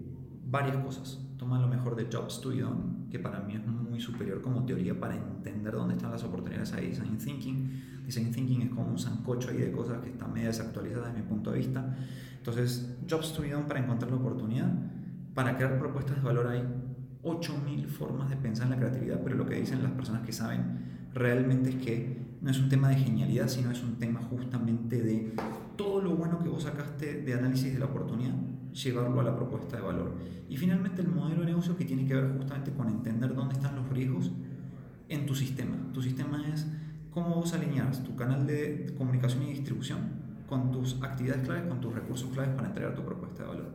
[0.47, 1.26] varias cosas.
[1.37, 4.65] Toma lo mejor de Jobs to be Done, que para mí es muy superior como
[4.65, 6.89] teoría para entender dónde están las oportunidades ahí.
[6.89, 8.03] Design Thinking.
[8.05, 11.29] Design Thinking es como un sancocho ahí de cosas que están medio desactualizadas desde mi
[11.29, 11.97] punto de vista.
[12.39, 14.73] Entonces, Jobs to be Done para encontrar la oportunidad.
[15.35, 16.63] Para crear propuestas de valor hay
[17.23, 21.09] 8000 formas de pensar en la creatividad, pero lo que dicen las personas que saben
[21.13, 25.35] realmente es que no es un tema de genialidad, sino es un tema justamente de
[25.77, 28.35] todo lo bueno que vos sacaste de análisis de la oportunidad,
[28.83, 30.13] llevarlo a la propuesta de valor.
[30.49, 33.77] Y finalmente el modelo de negocio que tiene que ver justamente con entender dónde están
[33.77, 34.31] los riesgos
[35.09, 35.77] en tu sistema.
[35.93, 36.67] Tu sistema es
[37.11, 41.95] cómo vos alineas tu canal de comunicación y distribución con tus actividades claves, con tus
[41.95, 43.73] recursos claves para entregar tu propuesta de valor.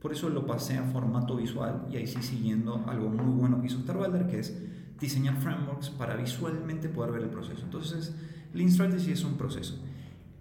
[0.00, 3.66] Por eso lo pasé a formato visual y ahí sí siguiendo algo muy bueno que
[3.66, 4.56] hizo Starwalder, que es
[5.00, 7.62] diseñar frameworks para visualmente poder ver el proceso.
[7.64, 8.14] Entonces,
[8.54, 9.78] Lean Strategy es un proceso.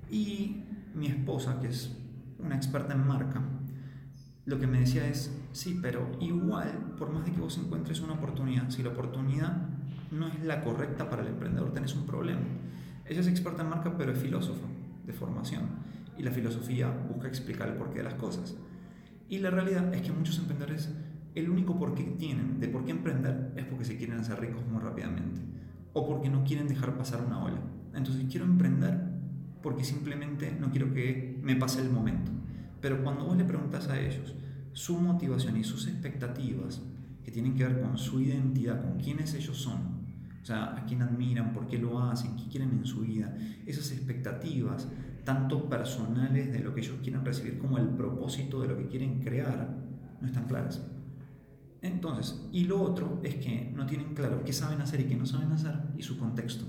[0.10, 1.98] Y mi esposa, que es
[2.40, 3.42] una experta en marca,
[4.46, 8.14] lo que me decía es, sí, pero igual, por más de que vos encuentres una
[8.14, 9.70] oportunidad, si la oportunidad
[10.12, 12.42] no es la correcta para el emprendedor, tenés un problema.
[13.06, 14.68] Ella es experta en marca, pero es filósofa
[15.06, 15.64] de formación.
[16.18, 18.56] Y la filosofía busca explicar el porqué de las cosas.
[19.28, 20.94] Y la realidad es que muchos emprendedores,
[21.34, 24.66] el único porqué que tienen de por qué emprender es porque se quieren hacer ricos
[24.68, 25.42] muy rápidamente.
[25.94, 27.60] O porque no quieren dejar pasar una ola.
[27.96, 29.00] Entonces quiero emprender
[29.64, 32.32] porque simplemente no quiero que me pase el momento.
[32.86, 34.36] Pero cuando vos le preguntas a ellos
[34.72, 36.84] su motivación y sus expectativas,
[37.24, 40.06] que tienen que ver con su identidad, con quiénes ellos son,
[40.40, 43.92] o sea, a quién admiran, por qué lo hacen, qué quieren en su vida, esas
[43.92, 44.88] expectativas,
[45.24, 49.20] tanto personales de lo que ellos quieren recibir como el propósito de lo que quieren
[49.20, 49.78] crear,
[50.22, 50.86] no están claras.
[51.82, 55.26] Entonces, y lo otro es que no tienen claro qué saben hacer y qué no
[55.26, 56.66] saben hacer y su contexto.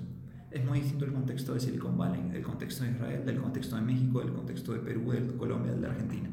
[0.57, 3.83] Es muy distinto el contexto de Silicon Valley, del contexto de Israel, del contexto de
[3.83, 6.31] México, del contexto de Perú, de Colombia, de Argentina.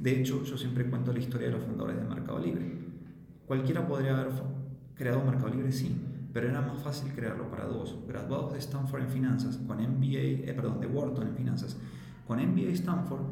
[0.00, 2.72] De hecho, yo siempre cuento la historia de los fundadores de Mercado Libre.
[3.46, 4.32] Cualquiera podría haber
[4.96, 5.94] creado Mercado Libre, sí,
[6.32, 10.52] pero era más fácil crearlo para dos graduados de Stanford en finanzas, con MBA, eh,
[10.56, 11.76] perdón, de Wharton en finanzas,
[12.26, 13.26] con MBA Stanford,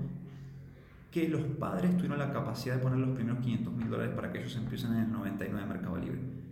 [1.11, 4.39] que los padres tuvieron la capacidad de poner los primeros 500 mil dólares para que
[4.39, 6.46] ellos empiecen en el 99 de Mercado Libre.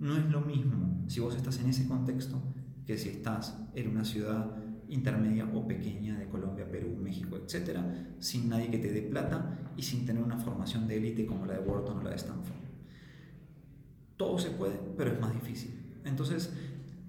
[0.00, 2.42] No es lo mismo si vos estás en ese contexto
[2.86, 4.56] que si estás en una ciudad
[4.88, 9.82] intermedia o pequeña de Colombia, Perú, México, etcétera, sin nadie que te dé plata y
[9.82, 12.56] sin tener una formación de élite como la de Wharton o la de Stanford.
[14.16, 16.00] Todo se puede, pero es más difícil.
[16.04, 16.52] Entonces,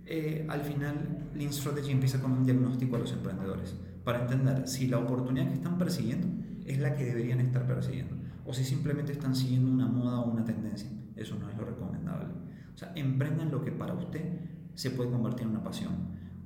[0.06, 3.73] eh, al final, Lean Strategy empieza con un diagnóstico a los emprendedores
[4.04, 6.27] para entender si la oportunidad que están persiguiendo
[6.65, 10.43] es la que deberían estar persiguiendo o si simplemente están siguiendo una moda o una
[10.43, 10.89] tendencia.
[11.15, 12.40] Eso no es lo recomendable.
[12.74, 14.40] O sea, emprendan lo que para usted
[14.74, 15.92] se puede convertir en una pasión.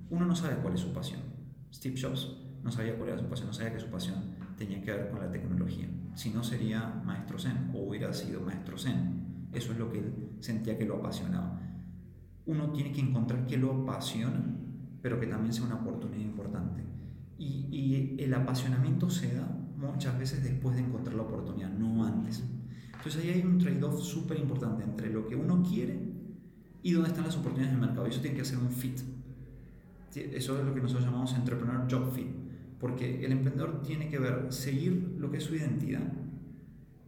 [0.10, 1.22] Uno no sabe cuál es su pasión.
[1.74, 4.92] Steve Jobs no sabía cuál era su pasión, no sabía que su pasión tenía que
[4.92, 5.88] ver con la tecnología.
[6.16, 9.50] Si no sería maestro Zen o hubiera sido maestro Zen.
[9.54, 11.62] Eso es lo que él sentía que lo apasionaba.
[12.46, 14.44] Uno tiene que encontrar que lo apasiona,
[15.02, 16.84] pero que también sea una oportunidad importante.
[17.38, 22.44] Y, y el apasionamiento se da muchas veces después de encontrar la oportunidad, no antes.
[22.98, 26.05] Entonces ahí hay un trade-off súper importante entre lo que uno quiere
[26.86, 28.06] y dónde están las oportunidades del mercado.
[28.06, 29.00] Y eso tiene que ser un fit.
[30.14, 32.28] Eso es lo que nosotros llamamos entrepreneur job fit.
[32.80, 36.04] Porque el emprendedor tiene que ver, seguir lo que es su identidad,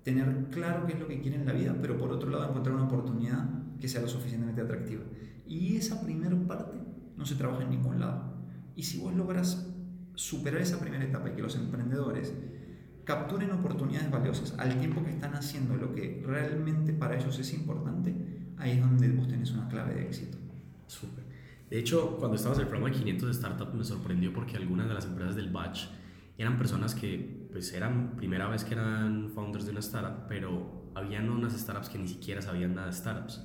[0.01, 2.75] tener claro qué es lo que quiere en la vida, pero por otro lado encontrar
[2.75, 3.47] una oportunidad
[3.79, 5.03] que sea lo suficientemente atractiva.
[5.45, 6.79] Y esa primera parte
[7.15, 8.33] no se trabaja en ningún lado.
[8.75, 9.71] Y si vos logras
[10.15, 12.33] superar esa primera etapa y que los emprendedores
[13.03, 18.15] capturen oportunidades valiosas al tiempo que están haciendo lo que realmente para ellos es importante,
[18.57, 20.37] ahí es donde vos tenés una clave de éxito.
[20.87, 21.25] Súper.
[21.69, 24.87] De hecho, cuando estábamos en el programa de 500 de Startup me sorprendió porque algunas
[24.87, 25.87] de las empresas del batch
[26.37, 31.29] eran personas que pues eran primera vez que eran founders de una startup, pero habían
[31.29, 33.43] unas startups que ni siquiera sabían nada de startups.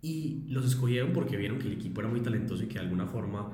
[0.00, 3.06] Y los escogieron porque vieron que el equipo era muy talentoso y que de alguna
[3.06, 3.50] forma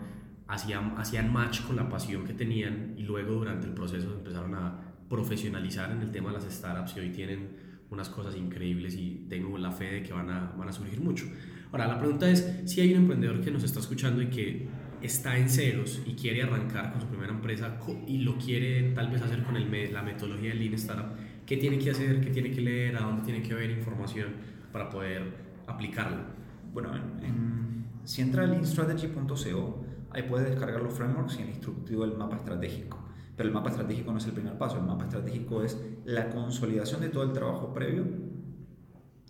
[0.49, 4.95] hacían, hacían match con la pasión que tenían y luego durante el proceso empezaron a
[5.09, 9.59] profesionalizar en el tema de las startups y hoy tienen unas cosas increíbles y tengo
[9.59, 11.27] la fe de que van a, van a surgir mucho.
[11.73, 14.69] Ahora, la pregunta es, si hay un emprendedor que nos está escuchando y que
[15.03, 19.23] está en ceros y quiere arrancar con su primera empresa y lo quiere tal vez
[19.23, 22.21] hacer con el, la metodología de Lean Startup, ¿qué tiene que hacer?
[22.21, 22.97] ¿Qué tiene que leer?
[22.97, 24.29] ¿A dónde tiene que ver información
[24.73, 25.23] para poder
[25.67, 26.27] aplicarla?
[26.73, 32.17] Bueno, en, si entra a leanstrategy.co, ahí puede descargar los frameworks y el instructivo del
[32.17, 33.10] mapa estratégico.
[33.41, 37.01] Pero el mapa estratégico no es el primer paso, el mapa estratégico es la consolidación
[37.01, 38.05] de todo el trabajo previo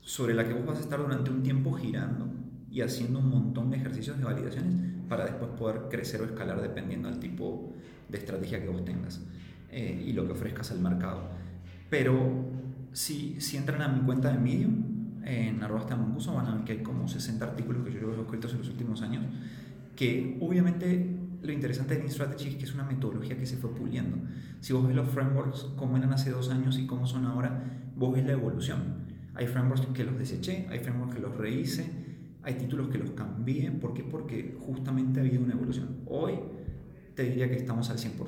[0.03, 2.27] sobre la que vos vas a estar durante un tiempo girando
[2.68, 4.75] y haciendo un montón de ejercicios de validaciones
[5.09, 7.73] para después poder crecer o escalar dependiendo del tipo
[8.09, 9.20] de estrategia que vos tengas
[9.70, 11.31] eh, y lo que ofrezcas al mercado.
[11.88, 12.51] Pero
[12.90, 16.83] si, si entran a mi cuenta de Medium, en arroba van a ver que hay
[16.83, 19.25] como 60 artículos que yo he escrito en los últimos años,
[19.94, 23.74] que obviamente lo interesante de Lean Strategy es que es una metodología que se fue
[23.74, 24.18] puliendo.
[24.61, 27.62] Si vos ves los frameworks como eran hace dos años y cómo son ahora,
[27.96, 29.09] vos ves la evolución.
[29.35, 31.90] Hay frameworks que los deseché, hay frameworks que los rehice,
[32.42, 33.70] hay títulos que los cambié.
[33.70, 34.03] ¿Por qué?
[34.03, 36.00] Porque justamente ha habido una evolución.
[36.07, 36.35] Hoy
[37.14, 38.20] te diría que estamos al 100%.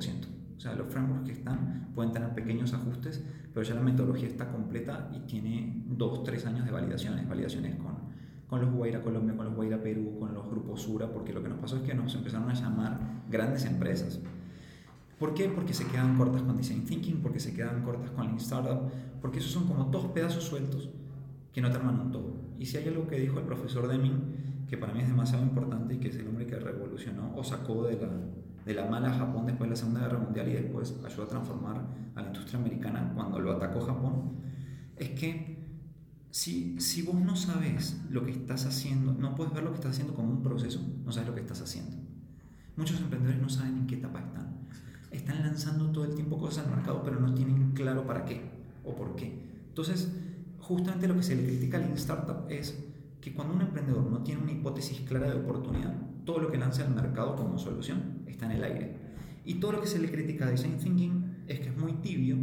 [0.57, 3.23] O sea, los frameworks que están pueden tener pequeños ajustes,
[3.53, 8.12] pero ya la metodología está completa y tiene dos, tres años de validaciones, validaciones con
[8.53, 11.49] con los Guaira Colombia, con los Guaira Perú, con los grupos Sura, porque lo que
[11.49, 14.19] nos pasó es que nos empezaron a llamar grandes empresas.
[15.17, 15.49] ¿Por qué?
[15.49, 19.39] Porque se quedan cortas con Design Thinking, porque se quedan cortas con Lean Startup, porque
[19.39, 20.91] esos son como dos pedazos sueltos
[21.51, 22.31] que no te arman un todo.
[22.59, 25.95] Y si hay algo que dijo el profesor Deming, que para mí es demasiado importante
[25.95, 28.09] y que es el hombre que revolucionó o sacó de la,
[28.67, 31.81] de la mala Japón después de la Segunda Guerra Mundial y después ayudó a transformar
[32.13, 34.33] a la industria americana cuando lo atacó Japón,
[34.95, 35.52] es que
[36.33, 39.91] si, si vos no sabes lo que estás haciendo, no puedes ver lo que estás
[39.91, 41.95] haciendo como un proceso, no sabes lo que estás haciendo.
[42.75, 44.57] Muchos emprendedores no saben en qué etapa están.
[45.11, 48.41] Están lanzando todo el tiempo cosas al mercado, pero no tienen claro para qué
[48.83, 49.31] o por qué.
[49.67, 50.11] Entonces,
[50.57, 52.83] justamente lo que se le critica al Startup es
[53.21, 56.83] que cuando un emprendedor no tiene una hipótesis clara de oportunidad, todo lo que lanza
[56.83, 58.97] al mercado como solución está en el aire.
[59.45, 62.37] Y todo lo que se le critica a Design Thinking es que es muy tibio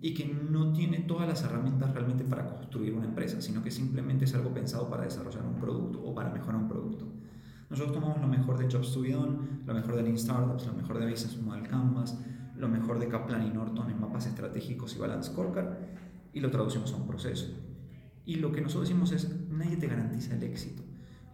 [0.00, 4.24] y que no tiene todas las herramientas realmente para construir una empresa, sino que simplemente
[4.24, 7.06] es algo pensado para desarrollar un producto o para mejorar un producto.
[7.68, 11.10] Nosotros tomamos lo mejor de Jobs to lo mejor de Lean Startups, lo mejor de
[11.10, 12.18] Business Model Canvas,
[12.56, 15.78] lo mejor de Kaplan y Norton en mapas estratégicos y Balance Scorecard
[16.32, 17.46] y lo traducimos a un proceso.
[18.24, 20.82] Y lo que nosotros decimos es, nadie te garantiza el éxito.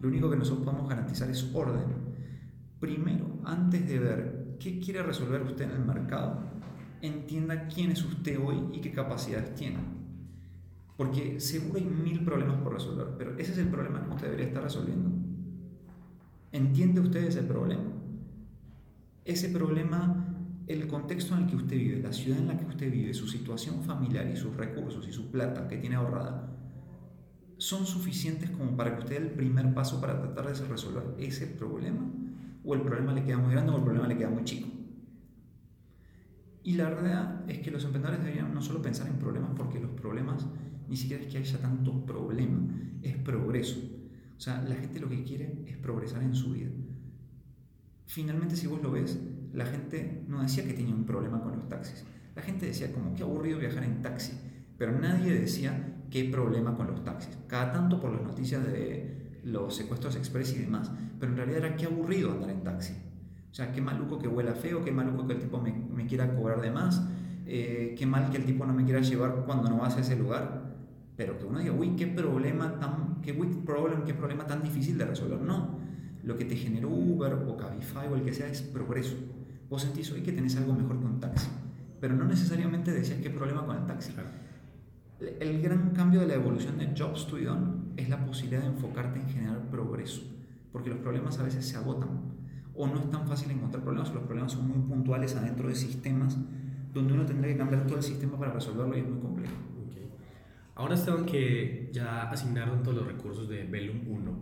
[0.01, 1.85] Lo único que nosotros podemos garantizar es orden.
[2.81, 6.46] Primero, antes de ver qué quiere resolver usted en el mercado,
[7.07, 9.79] entienda quién es usted hoy y qué capacidades tiene.
[10.97, 14.47] Porque seguro hay mil problemas por resolver, pero ese es el problema que usted debería
[14.47, 15.11] estar resolviendo.
[16.53, 17.85] ¿Entiende usted ese problema?
[19.25, 20.25] Ese problema,
[20.67, 23.29] el contexto en el que usted vive, la ciudad en la que usted vive, su
[23.29, 26.57] situación familiar y sus recursos y su plata que tiene ahorrada,
[27.59, 31.47] son suficientes como para que usted dé el primer paso para tratar de resolver ese
[31.47, 32.11] problema?
[32.65, 34.76] ¿O el problema le queda muy grande o el problema le queda muy chico?
[36.67, 39.93] Y la verdad es que los emprendedores deberían no solo pensar en problemas, porque los
[39.93, 40.45] problemas
[40.89, 42.59] ni siquiera es que haya tanto problema,
[43.03, 43.79] es progreso.
[44.37, 46.71] O sea, la gente lo que quiere es progresar en su vida.
[48.07, 49.17] Finalmente, si vos lo ves,
[49.53, 52.05] la gente no decía que tenía un problema con los taxis.
[52.35, 54.33] La gente decía como, qué aburrido viajar en taxi.
[54.77, 57.39] Pero nadie decía qué problema con los taxis.
[57.47, 60.91] Cada tanto por las noticias de los secuestros express y demás.
[61.21, 63.06] Pero en realidad era qué aburrido andar en taxi.
[63.57, 66.31] O sea, qué maluco que huela feo, qué maluco que el tipo me, me quiera
[66.37, 67.03] cobrar de más,
[67.47, 70.15] eh, qué mal que el tipo no me quiera llevar cuando no vas a ese
[70.15, 70.75] lugar.
[71.17, 75.07] Pero que uno diga, uy, qué problema tan, qué problem, qué problema tan difícil de
[75.07, 75.41] resolver.
[75.41, 75.79] No,
[76.23, 79.17] lo que te generó Uber o Cabify o el que sea es progreso.
[79.71, 81.49] Vos sentís hoy que tenés algo mejor un taxi,
[81.99, 84.13] pero no necesariamente decías qué problema con el taxi.
[85.41, 89.19] El gran cambio de la evolución de Jobs to Done es la posibilidad de enfocarte
[89.19, 90.25] en generar progreso,
[90.73, 92.37] porque los problemas a veces se agotan
[92.77, 96.37] o no es tan fácil encontrar problemas, los problemas son muy puntuales adentro de sistemas
[96.93, 99.55] donde uno tendría que cambiar todo el sistema para resolverlo y es muy complejo.
[100.75, 104.33] Ahora, Esteban, que ya asignaron todos los recursos de Velum 1,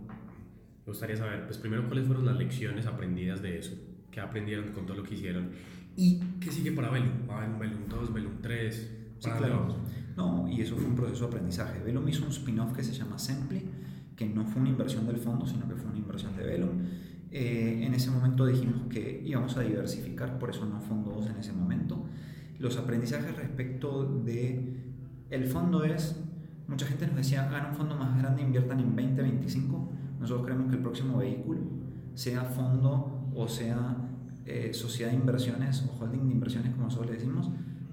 [0.85, 3.75] me gustaría saber, pues primero, cuáles fueron las lecciones aprendidas de eso,
[4.11, 5.51] qué aprendieron con todo lo que hicieron
[5.95, 7.29] y qué sigue para Velum.
[7.29, 8.97] ¿Va a haber Velum 2, Velum 3?
[9.19, 9.77] Sí, claro.
[10.17, 11.81] No, y eso fue un proceso de aprendizaje.
[11.83, 13.69] Velum hizo un spin-off que se llama Sempli,
[14.15, 16.69] que no fue una inversión del fondo, sino que fue una inversión de Velum.
[17.37, 21.35] Eh, en ese momento dijimos que íbamos a diversificar, por eso no fondo 2 en
[21.35, 22.01] ese momento.
[22.59, 24.77] Los aprendizajes respecto de
[25.29, 26.15] el fondo es,
[26.69, 29.91] mucha gente nos decía, hagan un fondo más grande, inviertan en 2025.
[30.21, 31.59] Nosotros creemos que el próximo vehículo,
[32.13, 33.97] sea fondo o sea
[34.45, 37.49] eh, sociedad de inversiones o holding de inversiones, como nosotros le decimos,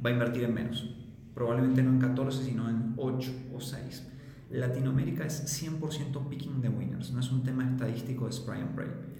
[0.06, 0.94] va a invertir en menos.
[1.34, 4.08] Probablemente no en 14, sino en 8 o 6.
[4.50, 9.11] Latinoamérica es 100% picking the winners, no es un tema estadístico de spray and pray.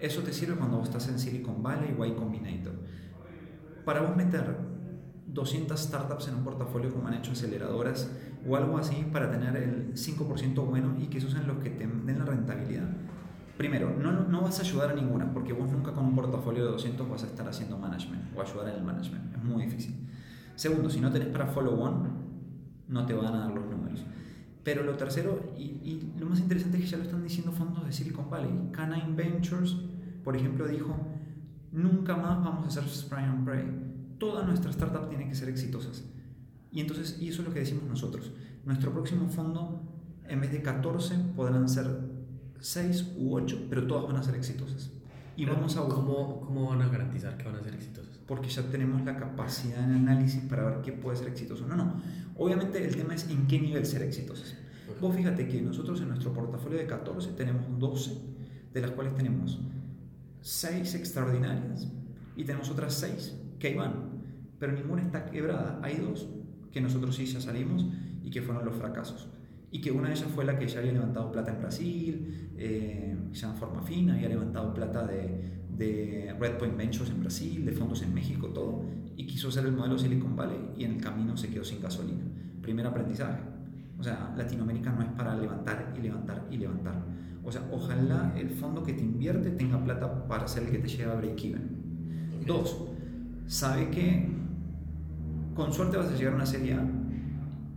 [0.00, 2.74] Eso te sirve cuando vos estás en Silicon Valley o Y Combinator.
[3.84, 4.56] Para vos meter
[5.26, 8.10] 200 startups en un portafolio como han hecho aceleradoras
[8.48, 11.86] o algo así para tener el 5% bueno y que esos sean los que te
[11.86, 12.88] den la rentabilidad.
[13.56, 16.72] Primero, no, no vas a ayudar a ninguna porque vos nunca con un portafolio de
[16.72, 19.34] 200 vas a estar haciendo management o ayudar en el management.
[19.34, 20.08] Es muy difícil.
[20.54, 22.08] Segundo, si no tenés para follow one,
[22.88, 24.04] no te van a dar los números.
[24.66, 27.86] Pero lo tercero, y, y, lo más interesante es que ya lo están diciendo fondos
[27.86, 28.70] de Silicon Valley.
[28.72, 29.76] Canine Ventures,
[30.22, 30.94] por ejemplo, dijo,
[31.72, 33.86] nunca más vamos a hacer spray and pray
[34.18, 36.04] todas nuestras startups tienen que ser exitosas.
[36.70, 38.32] Y entonces, y eso es lo que decimos nosotros.
[38.64, 39.82] Nuestro próximo fondo,
[40.28, 41.86] en vez de 14, podrán ser
[42.60, 44.90] 6 u 8, pero todas van a ser exitosas.
[45.36, 48.05] Y vamos a ¿cómo, ¿Cómo van a garantizar que van a ser exitosas?
[48.26, 51.66] Porque ya tenemos la capacidad de análisis para ver qué puede ser exitoso.
[51.66, 52.02] No, no.
[52.36, 54.56] Obviamente el tema es en qué nivel ser exitosas.
[55.00, 58.12] Vos fíjate que nosotros en nuestro portafolio de 14 tenemos 12,
[58.72, 59.60] de las cuales tenemos
[60.40, 61.88] 6 extraordinarias
[62.36, 63.94] y tenemos otras 6 que ahí van,
[64.58, 65.80] pero ninguna está quebrada.
[65.82, 66.28] Hay dos
[66.72, 67.86] que nosotros sí ya salimos
[68.22, 69.28] y que fueron los fracasos.
[69.70, 73.16] Y que una de ellas fue la que ya había levantado plata en Brasil, eh,
[73.32, 78.02] ya en forma fina, había levantado plata de, de Redpoint Ventures en Brasil, de fondos
[78.02, 78.84] en México, todo,
[79.16, 82.24] y quiso ser el modelo Silicon Valley y en el camino se quedó sin gasolina.
[82.62, 83.40] Primer aprendizaje.
[83.98, 87.02] O sea, Latinoamérica no es para levantar y levantar y levantar.
[87.42, 90.88] O sea, ojalá el fondo que te invierte tenga plata para ser el que te
[90.88, 92.42] lleve a break-even.
[92.46, 92.88] Dos,
[93.46, 94.28] sabe que
[95.54, 96.84] con suerte vas a llegar a una serie A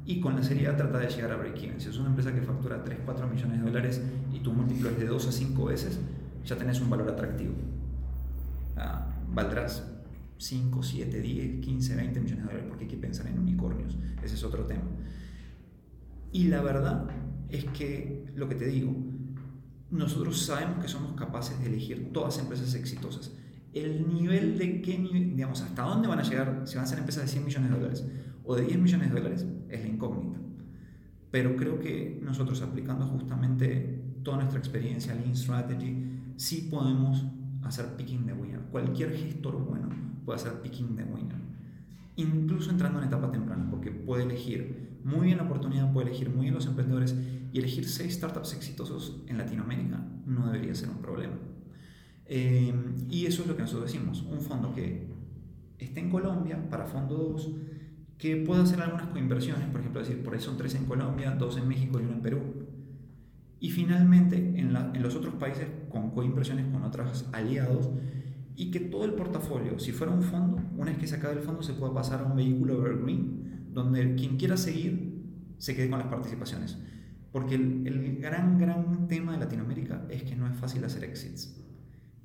[0.10, 1.80] y con la serie A trata de llegar a break-even.
[1.80, 4.02] Si es una empresa que factura 3, 4 millones de dólares
[4.34, 6.00] y tu múltiplo es de 2 a 5 veces,
[6.44, 7.54] ya tenés un valor atractivo.
[8.76, 9.88] Ah, valdrás
[10.40, 14.00] 5, 7, 10, 15, 20 millones de dólares porque hay que pensar en unicornios.
[14.24, 14.82] Ese es otro tema.
[16.32, 17.06] Y la verdad
[17.50, 18.92] es que lo que te digo,
[19.92, 23.32] nosotros sabemos que somos capaces de elegir todas empresas exitosas
[23.74, 27.26] el nivel de qué digamos, hasta dónde van a llegar, si van a ser empresas
[27.26, 28.06] de 100 millones de dólares
[28.44, 30.40] o de 10 millones de dólares, es la incógnita.
[31.32, 37.26] Pero creo que nosotros aplicando justamente toda nuestra experiencia, Lean Strategy, sí podemos
[37.64, 38.62] hacer picking the winner.
[38.72, 39.90] Cualquier gestor bueno
[40.26, 41.38] puede hacer picking the winner.
[42.16, 46.44] Incluso entrando en etapa temprana, porque puede elegir muy bien la oportunidad, puede elegir muy
[46.44, 47.16] bien los emprendedores
[47.54, 51.36] y elegir seis startups exitosos en Latinoamérica no debería ser un problema.
[52.26, 52.74] Eh,
[53.10, 55.08] y eso es lo que nosotros decimos, un fondo que
[55.80, 57.52] esté en Colombia para fondo 2,
[58.20, 61.58] que pueda hacer algunas coinversiones, por ejemplo, decir, por ahí son tres en Colombia, dos
[61.58, 62.40] en México y uno en Perú.
[63.62, 67.90] Y finalmente, en, los otros países, con coinversiones con otros aliados,
[68.58, 71.40] y que todo el portafolio, si fuera un fondo, una vez que se acabe el
[71.40, 75.24] fondo, se pueda pasar a un vehículo evergreen, donde quien quiera seguir
[75.58, 76.78] se quede con las participaciones.
[77.32, 81.58] Porque el, gran, gran tema de Latinoamérica es que no es fácil hacer exits.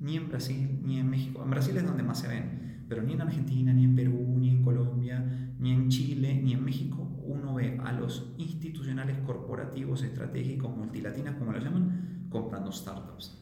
[0.01, 1.41] Ni en Brasil, ni en México.
[1.41, 4.49] En Brasil es donde más se ven, pero ni en Argentina, ni en Perú, ni
[4.49, 10.75] en Colombia, ni en Chile, ni en México, uno ve a los institucionales corporativos, estratégicos,
[10.75, 13.41] multilatinas, como lo llaman, comprando startups.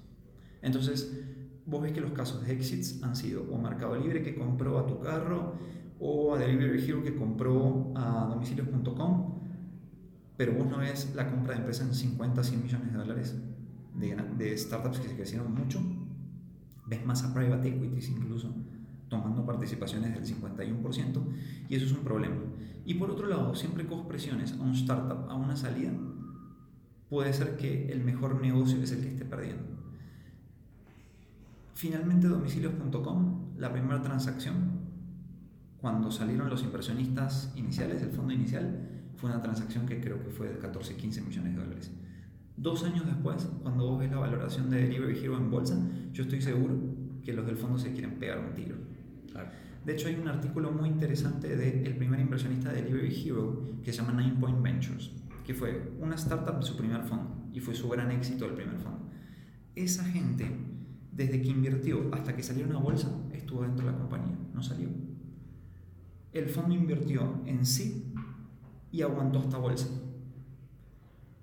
[0.61, 1.23] Entonces,
[1.65, 4.85] vos ves que los casos de exits han sido o Mercado Libre que compró a
[4.85, 5.55] tu carro
[5.99, 9.39] o a Delivery Hero que compró a domicilios.com,
[10.37, 13.41] pero vos no ves la compra de empresas en 50, 100 millones de dólares
[13.95, 15.79] de, de startups que se crecieron mucho,
[16.87, 18.53] ves más a private equities incluso
[19.13, 21.23] tomando participaciones del 51%
[21.69, 22.35] y eso es un problema.
[22.85, 25.91] Y por otro lado, siempre cojo presiones a un startup, a una salida,
[27.09, 29.63] puede ser que el mejor negocio es el que esté perdiendo.
[31.75, 34.81] Finalmente, domicilios.com, la primera transacción,
[35.79, 40.49] cuando salieron los inversionistas iniciales, el fondo inicial, fue una transacción que creo que fue
[40.49, 41.91] de 14, 15 millones de dólares.
[42.57, 45.77] Dos años después, cuando vos ves la valoración de Delivery Hero en bolsa,
[46.13, 46.75] yo estoy seguro
[47.23, 48.75] que los del fondo se quieren pegar un tiro.
[49.85, 54.01] De hecho, hay un artículo muy interesante del primer inversionista de Delivery Hero que se
[54.01, 55.11] llama Nine Point Ventures,
[55.45, 58.77] que fue una startup de su primer fondo y fue su gran éxito del primer
[58.77, 59.09] fondo.
[59.75, 60.49] Esa gente
[61.11, 64.89] desde que invirtió hasta que salió una bolsa, estuvo dentro de la compañía, no salió.
[66.31, 68.11] El fondo invirtió en sí
[68.91, 69.87] y aguantó hasta bolsa.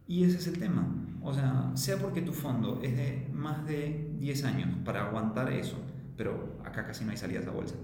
[0.09, 0.89] Y ese es el tema.
[1.23, 5.77] O sea, sea porque tu fondo es de más de 10 años para aguantar eso,
[6.21, 7.77] pero acá casi no hay salidas a bolsa,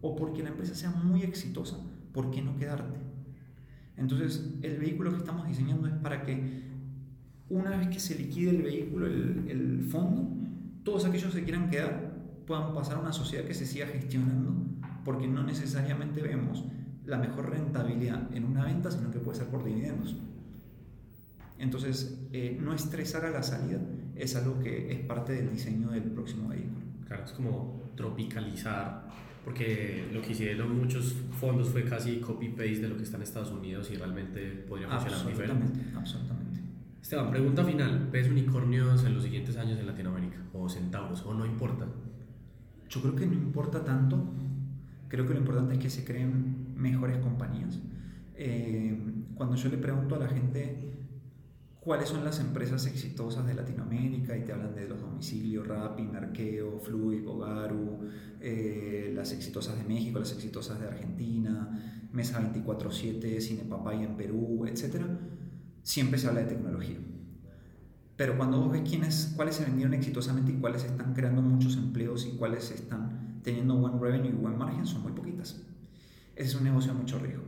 [0.00, 1.76] o porque la empresa sea muy exitosa,
[2.14, 2.98] ¿por qué no quedarte?
[3.98, 6.62] Entonces, el vehículo que estamos diseñando es para que
[7.50, 10.26] una vez que se liquide el vehículo, el, fondo,
[10.84, 12.14] todos aquellos que quieran quedar
[12.46, 14.54] puedan pasar a una sociedad que se siga gestionando,
[15.04, 16.64] porque no necesariamente vemos
[17.04, 20.16] la mejor rentabilidad en una venta, sino que puede ser por dividendos.
[21.58, 23.80] Entonces, eh, no estresar a la salida
[24.16, 26.81] es algo que es parte del diseño del próximo vehículo.
[27.12, 29.06] Claro, es como tropicalizar,
[29.44, 33.50] porque lo que hicieron muchos fondos fue casi copy-paste de lo que está en Estados
[33.50, 35.80] Unidos y realmente podría funcionar diferente.
[35.94, 36.60] Absolutamente.
[37.02, 38.08] Esteban, pregunta final.
[38.10, 40.38] ¿Ves unicornios en los siguientes años en Latinoamérica?
[40.54, 41.22] ¿O centauros?
[41.26, 41.86] ¿O no importa?
[42.88, 44.32] Yo creo que no importa tanto.
[45.08, 47.78] Creo que lo importante es que se creen mejores compañías.
[48.36, 48.98] Eh,
[49.34, 51.01] cuando yo le pregunto a la gente
[51.84, 56.78] cuáles son las empresas exitosas de Latinoamérica y te hablan de los domicilios, Rappi, Merkeo,
[56.78, 58.08] Fluid, Bogaru,
[58.40, 64.64] eh, las exitosas de México, las exitosas de Argentina, Mesa 24-7, Cine Papaya en Perú,
[64.66, 65.06] etcétera
[65.82, 66.98] siempre se habla de tecnología.
[68.16, 72.26] Pero cuando vos ves quiénes, cuáles se vendieron exitosamente y cuáles están creando muchos empleos
[72.26, 75.60] y cuáles están teniendo buen revenue y buen margen, son muy poquitas.
[76.36, 77.42] Ese es un negocio de mucho riesgo.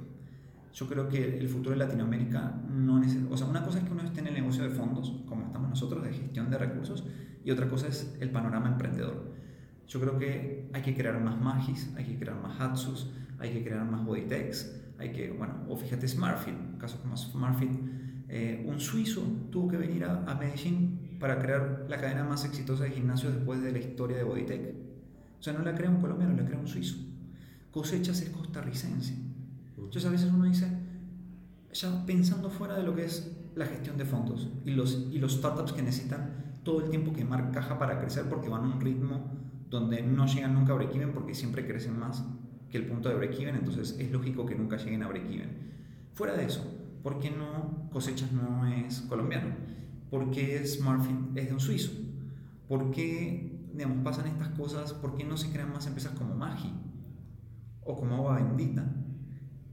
[0.74, 3.32] Yo creo que el futuro de Latinoamérica no necesita...
[3.32, 5.70] O sea, una cosa es que uno esté en el negocio de fondos, como estamos
[5.70, 7.04] nosotros, de gestión de recursos,
[7.44, 9.32] y otra cosa es el panorama emprendedor.
[9.86, 13.08] Yo creo que hay que crear más Magis, hay que crear más Hatsus,
[13.38, 17.70] hay que crear más Bodytechs, hay que, bueno, o fíjate Smartfit, un caso como Smartfit,
[18.28, 19.22] eh, un suizo
[19.52, 23.70] tuvo que venir a, Medellín para crear la cadena más exitosa de gimnasios después de
[23.70, 24.74] la historia de Bodytech.
[25.38, 26.96] O sea, no la crea un colombiano, la crea un suizo.
[27.70, 29.23] Cosechas es costarricense.
[29.84, 30.68] Entonces a veces uno dice,
[31.72, 35.34] ya pensando fuera de lo que es la gestión de fondos y los, y los
[35.34, 39.32] startups que necesitan todo el tiempo quemar caja para crecer porque van a un ritmo
[39.70, 42.24] donde no llegan nunca a break-even porque siempre crecen más
[42.70, 45.72] que el punto de break-even, entonces es lógico que nunca lleguen a break-even.
[46.12, 46.64] Fuera de eso,
[47.04, 49.54] ¿Por qué no Cosechas no es colombiano?
[50.10, 51.92] ¿Por qué Smartfit es de un suizo?
[52.66, 54.94] ¿Por qué digamos, pasan estas cosas?
[54.94, 56.72] ¿Por qué no se crean más empresas como Magi
[57.82, 58.90] o como Agua Bendita?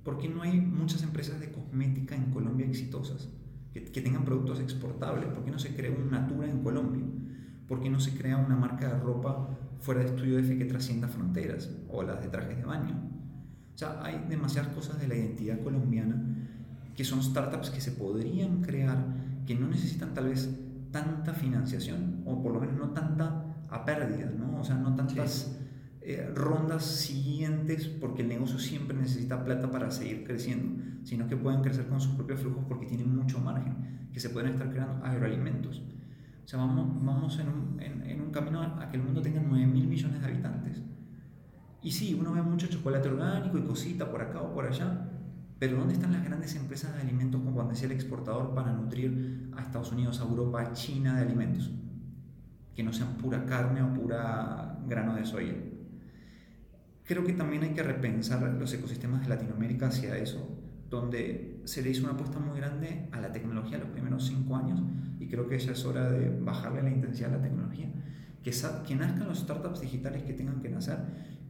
[0.03, 3.29] ¿Por qué no hay muchas empresas de cosmética en Colombia exitosas
[3.73, 5.27] que, tengan productos exportables?
[5.27, 7.03] ¿Por qué no se crea una Natura en Colombia?
[7.67, 11.07] ¿Por qué no se crea una marca de ropa fuera de estudio F que trascienda
[11.07, 12.99] fronteras o las de trajes de baño?
[13.73, 16.21] O sea, hay demasiadas cosas de la identidad colombiana
[16.95, 19.05] que son startups que se podrían crear,
[19.45, 20.49] que no necesitan tal vez
[20.91, 24.59] tanta financiación, o por lo menos no tanta a pérdida, ¿no?
[24.59, 25.57] O sea, no tantas,
[26.01, 31.61] eh, rondas siguientes porque el negocio siempre necesita plata para seguir creciendo, sino que pueden
[31.61, 35.81] crecer con sus propios flujos porque tienen mucho margen, que se pueden estar creando agroalimentos.
[36.43, 39.41] O sea, vamos, vamos en, un, en, en un camino a que el mundo tenga
[39.47, 40.81] 9 mil millones de habitantes.
[41.83, 45.07] Y sí, uno ve mucho chocolate orgánico y cosita por acá o por allá,
[45.59, 47.39] pero ¿dónde están las grandes empresas de alimentos,
[47.69, 51.71] decía el exportador, para nutrir a Estados Unidos, a Europa, a China de alimentos?
[52.75, 55.53] Que no sean pura carne o pura grano de soya.
[57.11, 60.47] Creo que también hay que repensar los ecosistemas de Latinoamérica hacia eso,
[60.89, 64.81] donde se le hizo una apuesta muy grande a la tecnología los primeros cinco años
[65.19, 67.91] y creo que ya es hora de bajarle la intensidad a la tecnología.
[68.41, 68.53] Que,
[68.87, 70.99] que nazcan los startups digitales que tengan que nacer,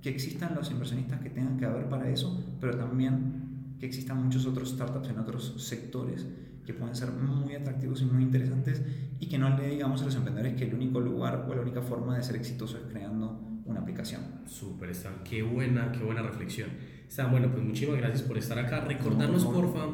[0.02, 4.48] que existan los inversionistas que tengan que haber para eso, pero también que existan muchos
[4.48, 6.26] otros startups en otros sectores
[6.66, 8.82] que pueden ser muy atractivos y muy interesantes
[9.20, 11.84] y que no le digamos a los emprendedores que el único lugar o la única
[11.84, 14.22] forma de ser exitoso es creando una aplicación.
[14.46, 15.12] Súper, está.
[15.24, 16.70] Qué buena, qué buena reflexión.
[17.08, 18.82] Está bueno, pues muchísimas gracias por estar acá.
[18.82, 19.88] Recordarnos, por porfa,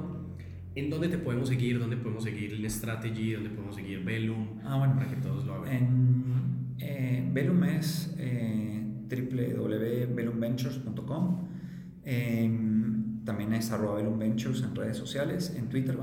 [0.75, 4.77] en dónde te podemos seguir, dónde podemos seguir el Strategy, dónde podemos seguir Velum, ah,
[4.77, 5.71] bueno, para que todos lo hagan.
[5.71, 11.47] En eh, Velum es eh, www.velumventures.com.
[13.27, 15.97] También es arroba Ventures en redes sociales, en Twitter.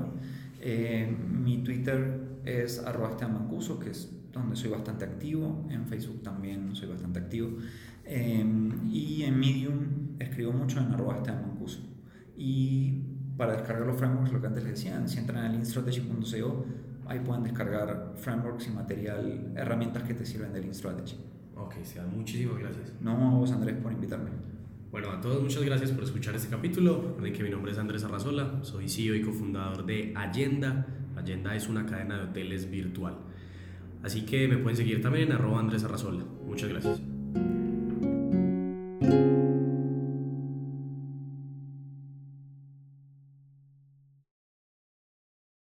[0.61, 5.67] Eh, mi Twitter es arroba Mancuso, que es donde soy bastante activo.
[5.69, 7.57] En Facebook también soy bastante activo.
[8.03, 11.81] Em, y en Medium escribo mucho en arroba Mancuso.
[12.37, 13.01] Y
[13.37, 16.65] para descargar los frameworks, lo que antes les decía, si entran a leanstrategy.co,
[17.07, 21.17] ahí pueden descargar frameworks y material, herramientas que te sirven de Lean Strategy.
[21.55, 21.75] Ok,
[22.13, 22.93] muchísimas gracias.
[23.01, 24.29] No, a vos Andrés por invitarme.
[24.91, 27.01] Bueno, a todos muchas gracias por escuchar este capítulo.
[27.01, 30.85] Recuerden que mi nombre es Andrés Arrazola, soy CEO y cofundador de Allenda.
[31.15, 33.17] Allenda es una cadena de hoteles virtual.
[34.03, 36.23] Así que me pueden seguir también en arroba Andrés Arrazola.
[36.45, 37.14] Muchas gracias.